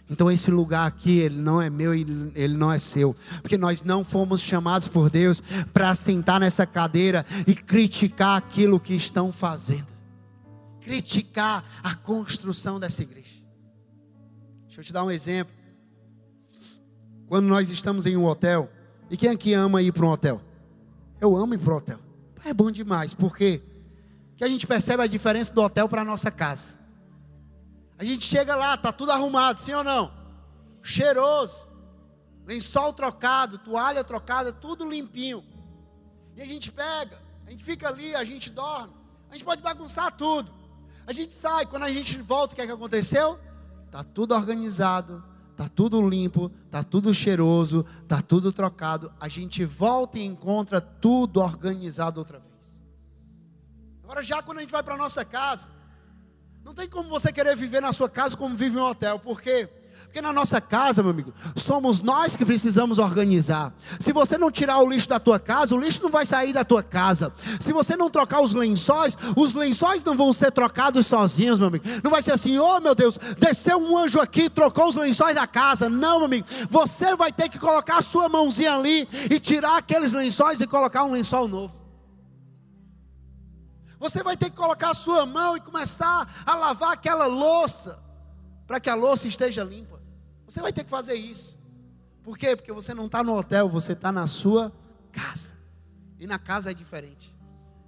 [0.09, 4.03] Então esse lugar aqui, ele não é meu, ele não é seu, porque nós não
[4.03, 5.39] fomos chamados por Deus
[5.71, 9.93] para sentar nessa cadeira e criticar aquilo que estão fazendo.
[10.81, 13.35] Criticar a construção dessa igreja.
[14.65, 15.53] Deixa eu te dar um exemplo.
[17.27, 18.67] Quando nós estamos em um hotel,
[19.11, 20.41] e quem aqui ama ir para um hotel?
[21.21, 21.99] Eu amo ir para um hotel.
[22.43, 23.61] É bom demais, porque
[24.39, 26.79] que a gente percebe a diferença do hotel para a nossa casa.
[27.97, 30.13] A gente chega lá, tá tudo arrumado, sim ou não?
[30.81, 31.67] Cheiroso,
[32.47, 35.43] lençol trocado, toalha trocada, tudo limpinho.
[36.37, 38.93] E a gente pega, a gente fica ali, a gente dorme,
[39.29, 40.53] a gente pode bagunçar tudo.
[41.05, 43.37] A gente sai, quando a gente volta, o que é que aconteceu?
[43.91, 45.21] Tá tudo organizado,
[45.57, 49.11] tá tudo limpo, tá tudo cheiroso, tá tudo trocado.
[49.19, 52.48] A gente volta e encontra tudo organizado outra vez.
[54.09, 55.67] Agora, já quando a gente vai para a nossa casa,
[56.65, 59.39] não tem como você querer viver na sua casa como vive em um hotel, por
[59.39, 59.69] quê?
[60.01, 63.71] Porque na nossa casa, meu amigo, somos nós que precisamos organizar.
[63.99, 66.63] Se você não tirar o lixo da tua casa, o lixo não vai sair da
[66.63, 67.31] tua casa.
[67.59, 71.85] Se você não trocar os lençóis, os lençóis não vão ser trocados sozinhos, meu amigo.
[72.03, 75.45] Não vai ser assim, oh meu Deus, desceu um anjo aqui, trocou os lençóis da
[75.45, 75.87] casa.
[75.87, 76.47] Não, meu amigo.
[76.71, 81.03] Você vai ter que colocar a sua mãozinha ali e tirar aqueles lençóis e colocar
[81.03, 81.78] um lençol novo.
[83.99, 87.99] Você vai ter que colocar a sua mão e começar a lavar aquela louça,
[88.65, 90.01] para que a louça esteja limpa.
[90.47, 91.59] Você vai ter que fazer isso.
[92.23, 92.55] Por quê?
[92.55, 94.71] Porque você não está no hotel, você está na sua
[95.11, 95.53] casa.
[96.17, 97.35] E na casa é diferente.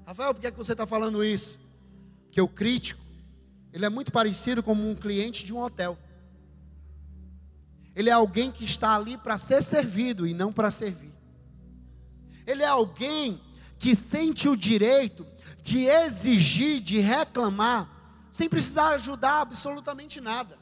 [0.06, 1.60] Rafael, por que, é que você está falando isso?
[2.24, 3.02] Porque o crítico,
[3.72, 5.98] ele é muito parecido com um cliente de um hotel.
[7.96, 11.14] Ele é alguém que está ali para ser servido e não para servir.
[12.46, 13.42] Ele é alguém
[13.78, 15.26] que sente o direito
[15.62, 17.90] de exigir, de reclamar,
[18.32, 20.58] sem precisar ajudar absolutamente nada.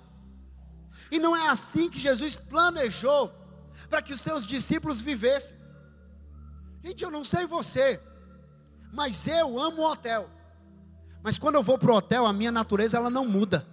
[1.12, 3.34] E não é assim que Jesus planejou
[3.89, 5.58] para que os seus discípulos vivessem.
[6.84, 8.02] Gente, eu não sei você,
[8.91, 10.30] mas eu amo o hotel.
[11.22, 13.68] Mas quando eu vou para o hotel, a minha natureza ela não muda.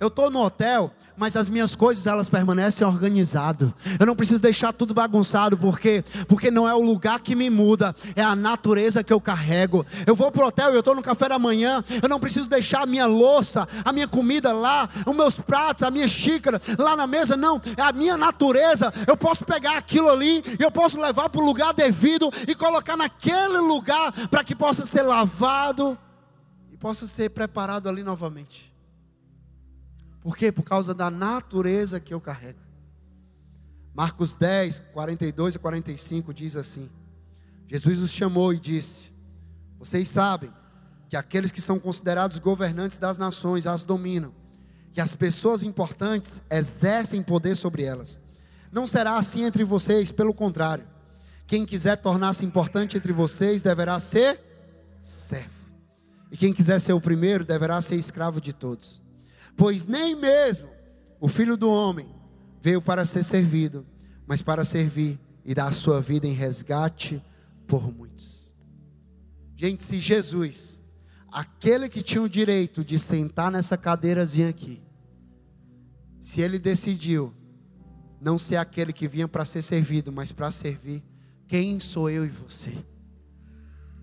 [0.00, 3.70] Eu estou no hotel, mas as minhas coisas elas permanecem organizadas.
[3.98, 7.94] Eu não preciso deixar tudo bagunçado, porque porque não é o lugar que me muda,
[8.14, 9.84] é a natureza que eu carrego.
[10.06, 12.86] Eu vou pro hotel eu estou no café da manhã, eu não preciso deixar a
[12.86, 17.36] minha louça, a minha comida lá, os meus pratos, a minha xícara lá na mesa,
[17.36, 18.92] não, é a minha natureza.
[19.06, 23.58] Eu posso pegar aquilo ali eu posso levar para o lugar devido e colocar naquele
[23.58, 25.98] lugar para que possa ser lavado
[26.72, 28.75] e possa ser preparado ali novamente.
[30.26, 30.50] Por quê?
[30.50, 32.58] Por causa da natureza que eu carrego.
[33.94, 36.90] Marcos 10, 42 a 45 diz assim:
[37.68, 39.12] Jesus os chamou e disse:
[39.78, 40.52] Vocês sabem
[41.08, 44.34] que aqueles que são considerados governantes das nações as dominam,
[44.92, 48.20] que as pessoas importantes exercem poder sobre elas.
[48.72, 50.88] Não será assim entre vocês, pelo contrário.
[51.46, 54.40] Quem quiser tornar-se importante entre vocês deverá ser
[55.00, 55.70] servo.
[56.32, 59.05] E quem quiser ser o primeiro deverá ser escravo de todos.
[59.56, 60.68] Pois nem mesmo
[61.20, 62.08] o filho do homem
[62.60, 63.86] veio para ser servido,
[64.26, 67.22] mas para servir e dar a sua vida em resgate
[67.66, 68.52] por muitos.
[69.56, 70.80] Gente, se Jesus,
[71.32, 74.82] aquele que tinha o direito de sentar nessa cadeirazinha aqui,
[76.20, 77.32] se ele decidiu
[78.20, 81.02] não ser aquele que vinha para ser servido, mas para servir,
[81.46, 82.76] quem sou eu e você?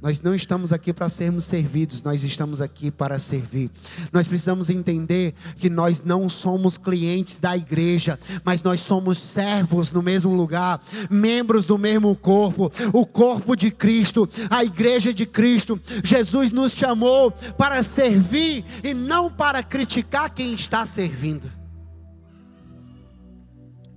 [0.04, 3.72] Nós não estamos aqui para sermos servidos, nós estamos aqui para servir.
[4.12, 10.04] Nós precisamos entender que nós não somos clientes da igreja, mas nós somos servos no
[10.04, 15.80] mesmo lugar, membros do mesmo corpo, o corpo de Cristo, a igreja de Cristo.
[16.04, 21.50] Jesus nos chamou para servir e não para criticar quem está servindo.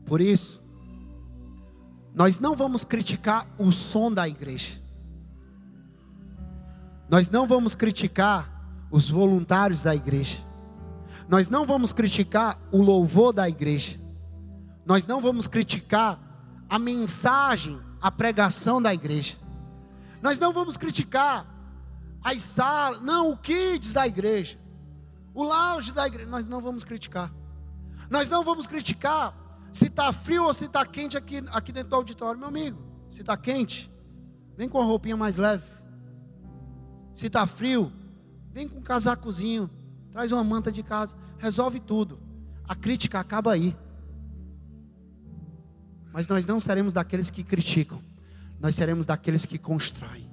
[0.04, 0.62] Por isso,
[2.14, 4.85] nós não vamos criticar o som da igreja.
[7.08, 8.50] Nós não vamos criticar
[8.90, 10.38] os voluntários da igreja.
[11.28, 14.00] Nós não vamos criticar o louvor da igreja.
[14.84, 16.18] Nós não vamos criticar
[16.68, 19.36] a mensagem, a pregação da igreja.
[20.22, 21.46] Nós não vamos criticar
[22.22, 24.58] as salas, não, o kids da igreja,
[25.32, 26.28] o lounge da igreja.
[26.28, 27.32] Nós não vamos criticar.
[28.10, 29.34] Nós não vamos criticar
[29.72, 32.82] se está frio ou se está quente aqui, aqui dentro do auditório, meu amigo.
[33.10, 33.90] Se está quente,
[34.56, 35.75] vem com a roupinha mais leve.
[37.16, 37.90] Se está frio,
[38.52, 39.70] vem com um casacozinho,
[40.12, 42.20] traz uma manta de casa, resolve tudo.
[42.68, 43.74] A crítica acaba aí.
[46.12, 48.02] Mas nós não seremos daqueles que criticam,
[48.60, 50.25] nós seremos daqueles que constroem.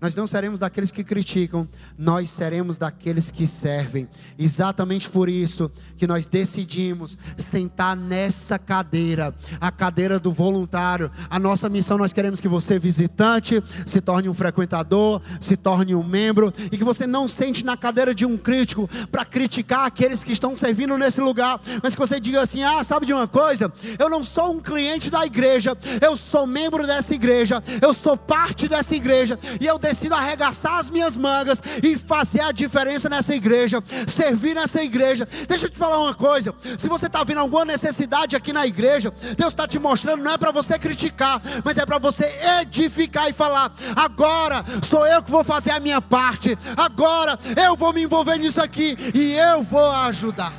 [0.00, 4.08] Nós não seremos daqueles que criticam, nós seremos daqueles que servem.
[4.38, 11.10] Exatamente por isso que nós decidimos sentar nessa cadeira, a cadeira do voluntário.
[11.28, 16.02] A nossa missão nós queremos que você visitante se torne um frequentador, se torne um
[16.02, 20.32] membro e que você não sente na cadeira de um crítico para criticar aqueles que
[20.32, 23.70] estão servindo nesse lugar, mas que você diga assim: "Ah, sabe de uma coisa?
[23.98, 28.66] Eu não sou um cliente da igreja, eu sou membro dessa igreja, eu sou parte
[28.66, 33.82] dessa igreja e eu decido arregaçar as minhas mangas e fazer a diferença nessa igreja,
[34.06, 35.26] servir nessa igreja.
[35.48, 39.12] Deixa eu te falar uma coisa: se você está vendo alguma necessidade aqui na igreja,
[39.36, 42.24] Deus está te mostrando, não é para você criticar, mas é para você
[42.60, 47.92] edificar e falar: agora sou eu que vou fazer a minha parte, agora eu vou
[47.92, 50.52] me envolver nisso aqui e eu vou ajudar.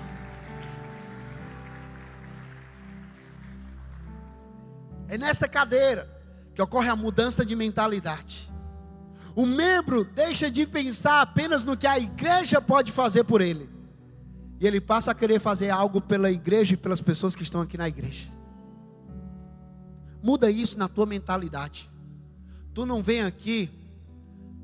[5.08, 6.10] É nessa cadeira
[6.54, 8.51] que ocorre a mudança de mentalidade.
[9.36, 13.70] O membro deixa de pensar apenas no que a igreja pode fazer por ele.
[14.60, 17.78] E ele passa a querer fazer algo pela igreja e pelas pessoas que estão aqui
[17.78, 18.28] na igreja.
[20.22, 21.90] Muda isso na tua mentalidade.
[22.74, 23.70] Tu não vem aqui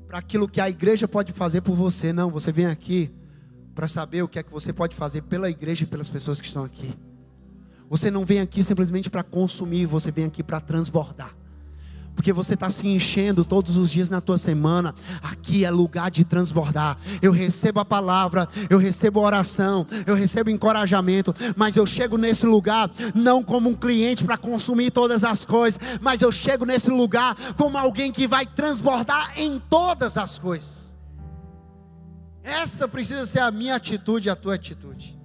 [0.06, 2.30] para aquilo que a igreja pode fazer por você, não.
[2.30, 3.10] Você vem aqui
[3.74, 6.46] para saber o que é que você pode fazer pela igreja e pelas pessoas que
[6.46, 6.94] estão aqui.
[7.90, 11.34] Você não vem aqui simplesmente para consumir, você vem aqui para transbordar.
[12.18, 14.92] Porque você está se enchendo todos os dias na tua semana.
[15.22, 16.98] Aqui é lugar de transbordar.
[17.22, 22.90] Eu recebo a palavra, eu recebo oração, eu recebo encorajamento, mas eu chego nesse lugar
[23.14, 27.78] não como um cliente para consumir todas as coisas, mas eu chego nesse lugar como
[27.78, 30.96] alguém que vai transbordar em todas as coisas.
[32.42, 35.16] Essa precisa ser a minha atitude e a tua atitude.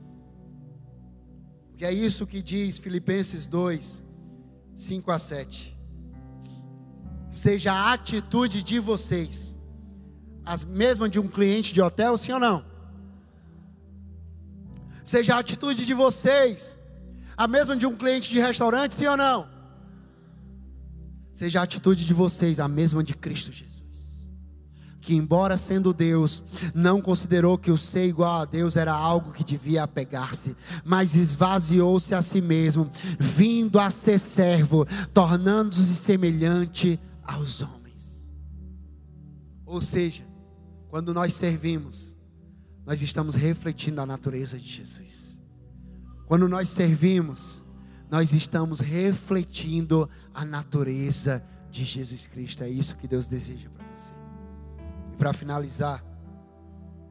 [1.70, 4.06] Porque é isso que diz Filipenses 2,
[4.76, 5.72] 5 a 7
[7.36, 9.54] seja a atitude de vocês
[10.46, 12.66] as mesmas de um cliente de hotel, sim ou não?
[15.04, 16.76] Seja a atitude de vocês
[17.36, 19.48] a mesma de um cliente de restaurante, sim ou não?
[21.32, 23.84] Seja a atitude de vocês a mesma de Cristo Jesus.
[25.02, 26.42] Que, embora sendo Deus,
[26.74, 30.56] não considerou que o ser igual a Deus era algo que devia apegar-se,
[30.86, 38.34] mas esvaziou-se a si mesmo, vindo a ser servo, tornando-se semelhante a aos homens.
[39.65, 40.26] Ou seja,
[40.89, 42.15] quando nós servimos,
[42.86, 45.41] nós estamos refletindo a natureza de Jesus.
[46.26, 47.63] Quando nós servimos,
[48.11, 52.63] nós estamos refletindo a natureza de Jesus Cristo.
[52.63, 54.13] É isso que Deus deseja para você.
[55.13, 56.03] E para finalizar,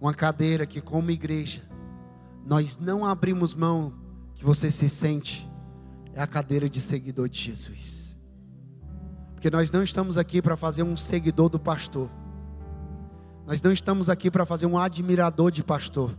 [0.01, 1.63] uma cadeira que, como igreja,
[2.45, 3.95] nós não abrimos mão
[4.35, 5.49] que você se sente,
[6.13, 8.02] é a cadeira de seguidor de Jesus.
[9.43, 12.09] Porque nós não estamos aqui para fazer um seguidor do pastor.
[13.45, 16.17] Nós não estamos aqui para fazer um admirador de pastor.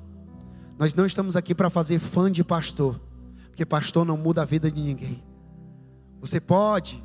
[0.77, 2.99] Nós não estamos aqui para fazer fã de pastor.
[3.45, 5.23] Porque pastor não muda a vida de ninguém.
[6.19, 7.01] Você pode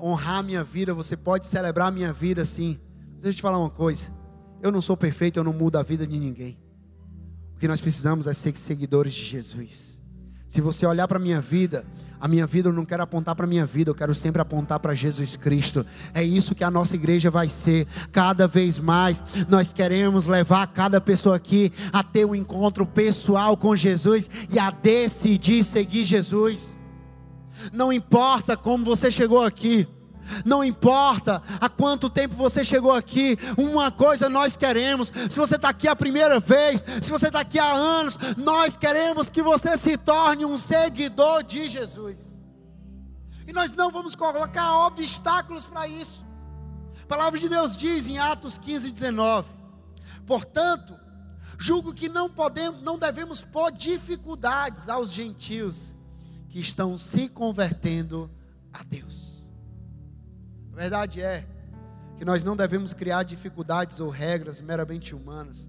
[0.00, 2.80] honrar a minha vida, você pode celebrar a minha vida sim.
[3.16, 4.10] Deixa eu te falar uma coisa.
[4.62, 6.58] Eu não sou perfeito, eu não mudo a vida de ninguém.
[7.54, 10.00] O que nós precisamos é ser seguidores de Jesus.
[10.48, 11.84] Se você olhar para a minha vida,
[12.22, 14.78] a minha vida eu não quero apontar para a minha vida, eu quero sempre apontar
[14.78, 15.84] para Jesus Cristo.
[16.14, 17.84] É isso que a nossa igreja vai ser.
[18.12, 23.74] Cada vez mais nós queremos levar cada pessoa aqui a ter um encontro pessoal com
[23.74, 26.78] Jesus e a decidir seguir Jesus.
[27.72, 29.88] Não importa como você chegou aqui.
[30.44, 35.12] Não importa há quanto tempo você chegou aqui, uma coisa nós queremos.
[35.30, 39.28] Se você está aqui a primeira vez, se você está aqui há anos, nós queremos
[39.28, 42.42] que você se torne um seguidor de Jesus.
[43.46, 46.24] E nós não vamos colocar obstáculos para isso.
[47.02, 49.50] A palavra de Deus diz em Atos 15, 19:
[50.26, 50.98] Portanto,
[51.58, 55.94] julgo que não podemos, não devemos pôr dificuldades aos gentios
[56.48, 58.30] que estão se convertendo
[58.72, 59.31] a Deus.
[60.72, 61.46] A verdade é
[62.16, 65.68] que nós não devemos criar dificuldades ou regras meramente humanas,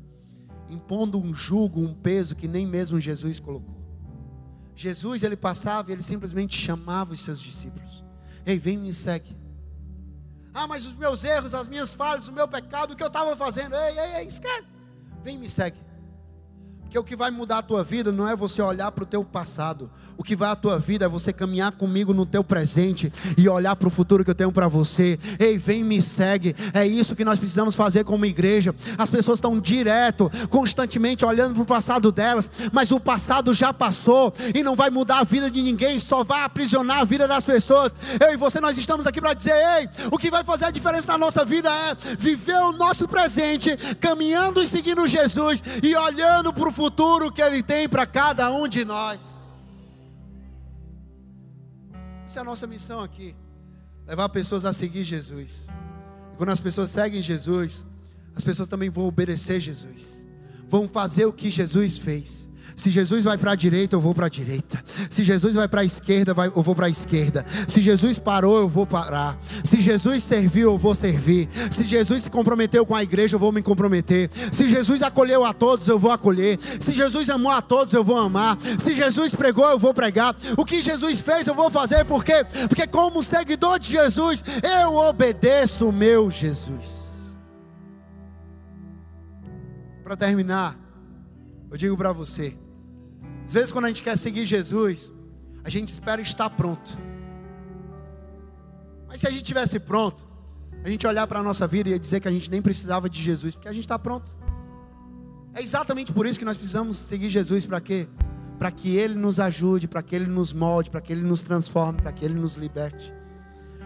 [0.70, 3.84] impondo um jugo, um peso que nem mesmo Jesus colocou.
[4.76, 8.04] Jesus, ele passava e ele simplesmente chamava os seus discípulos:
[8.46, 9.36] Ei, vem me segue.
[10.54, 13.36] Ah, mas os meus erros, as minhas falhas, o meu pecado, o que eu estava
[13.36, 14.68] fazendo, ei, ei, ei, esquece.
[15.24, 15.78] Vem me segue.
[16.84, 19.24] Porque o que vai mudar a tua vida não é você olhar para o teu
[19.24, 19.90] passado.
[20.16, 23.76] O que vai a tua vida é você caminhar comigo no teu presente e olhar
[23.76, 25.18] para o futuro que eu tenho para você.
[25.40, 26.56] Ei, vem me segue.
[26.72, 28.76] É isso que nós precisamos fazer como igreja.
[28.98, 34.32] As pessoas estão direto, constantemente olhando para o passado delas, mas o passado já passou
[34.54, 37.96] e não vai mudar a vida de ninguém, só vai aprisionar a vida das pessoas.
[38.20, 41.12] Eu e você nós estamos aqui para dizer, ei, o que vai fazer a diferença
[41.12, 46.70] na nossa vida é viver o nosso presente, caminhando e seguindo Jesus e olhando para
[46.70, 49.64] o futuro que Ele tem para cada um de nós.
[52.26, 53.34] Essa é a nossa missão aqui.
[54.06, 55.68] Levar pessoas a seguir Jesus.
[56.34, 57.86] E quando as pessoas seguem Jesus,
[58.36, 60.26] as pessoas também vão obedecer Jesus.
[60.68, 62.50] Vão fazer o que Jesus fez.
[62.76, 64.84] Se Jesus vai para a direita, eu vou para a direita.
[65.10, 67.46] Se Jesus vai para a esquerda, eu vou para a esquerda.
[67.68, 69.38] Se Jesus parou, eu vou parar.
[69.64, 71.48] Se Jesus serviu, eu vou servir.
[71.72, 74.30] Se Jesus se comprometeu com a igreja, eu vou me comprometer.
[74.52, 76.60] Se Jesus acolheu a todos, eu vou acolher.
[76.80, 78.58] Se Jesus amou a todos, eu vou amar.
[78.82, 80.36] Se Jesus pregou, eu vou pregar.
[80.58, 82.06] O que Jesus fez, eu vou fazer.
[82.06, 82.46] Por quê?
[82.68, 84.44] Porque, como seguidor de Jesus,
[84.82, 87.04] eu obedeço o meu Jesus.
[90.04, 90.78] Para terminar,
[91.72, 92.58] eu digo para você:
[93.46, 95.12] às vezes, quando a gente quer seguir Jesus,
[95.64, 96.98] a gente espera estar pronto.
[99.08, 100.26] Mas se a gente tivesse pronto,
[100.84, 103.22] a gente olhar para a nossa vida e dizer que a gente nem precisava de
[103.22, 104.36] Jesus, porque a gente está pronto.
[105.54, 108.08] É exatamente por isso que nós precisamos seguir Jesus para quê?
[108.58, 112.02] Para que Ele nos ajude, para que Ele nos molde, para que Ele nos transforme,
[112.02, 113.14] para que Ele nos liberte.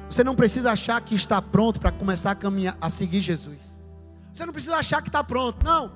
[0.10, 3.82] Você não precisa achar que está pronto para começar a caminhar, a seguir Jesus.
[4.32, 5.64] Você não precisa achar que está pronto.
[5.66, 5.92] Não.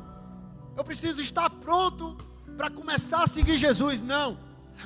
[0.75, 2.17] Eu preciso estar pronto
[2.61, 4.03] para começar a seguir Jesus.
[4.03, 4.37] Não.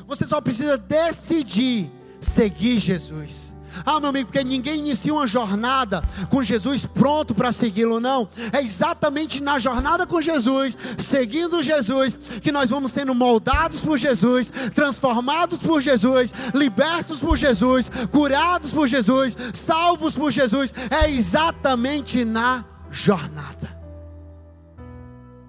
[0.07, 3.53] Você só precisa decidir seguir Jesus.
[3.85, 8.29] Ah, meu amigo, porque ninguém inicia uma jornada com Jesus pronto para segui-lo, não.
[8.53, 14.49] É exatamente na jornada com Jesus, seguindo Jesus, que nós vamos sendo moldados por Jesus,
[14.73, 20.73] transformados por Jesus, libertos por Jesus, curados por Jesus, salvos por Jesus.
[20.89, 23.77] É exatamente na jornada.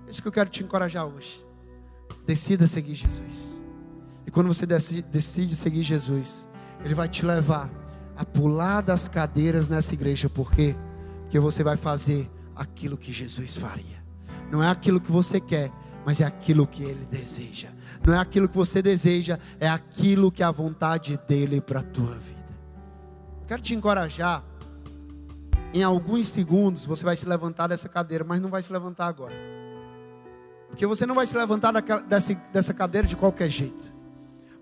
[0.08, 1.45] É isso que eu quero te encorajar hoje.
[2.26, 3.64] Decida seguir Jesus.
[4.26, 6.46] E quando você decide seguir Jesus,
[6.84, 7.70] Ele vai te levar
[8.16, 10.28] a pular das cadeiras nessa igreja.
[10.28, 10.74] Por quê?
[11.22, 14.04] Porque você vai fazer aquilo que Jesus faria.
[14.50, 15.70] Não é aquilo que você quer,
[16.04, 17.68] mas é aquilo que Ele deseja.
[18.04, 21.82] Não é aquilo que você deseja, é aquilo que é a vontade dEle para a
[21.82, 22.46] tua vida.
[23.42, 24.44] Eu quero te encorajar.
[25.74, 29.34] Em alguns segundos você vai se levantar dessa cadeira, mas não vai se levantar agora.
[30.76, 31.72] Porque você não vai se levantar
[32.52, 33.96] dessa cadeira de qualquer jeito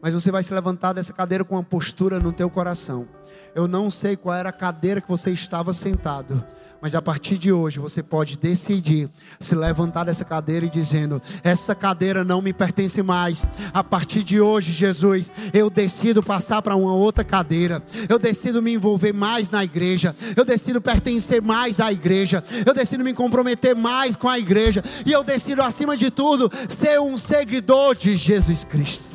[0.05, 3.09] mas você vai se levantar dessa cadeira com uma postura no teu coração.
[3.55, 6.45] Eu não sei qual era a cadeira que você estava sentado,
[6.85, 9.09] mas a partir de hoje você pode decidir
[9.41, 13.47] se levantar dessa cadeira e dizendo: essa cadeira não me pertence mais.
[13.73, 17.83] A partir de hoje, Jesus, eu decido passar para uma outra cadeira.
[18.07, 20.15] Eu decido me envolver mais na igreja.
[20.37, 22.45] Eu decido pertencer mais à igreja.
[22.67, 24.85] Eu decido me comprometer mais com a igreja.
[25.07, 29.14] E eu decido, acima de tudo, ser um seguidor de Jesus Cristo.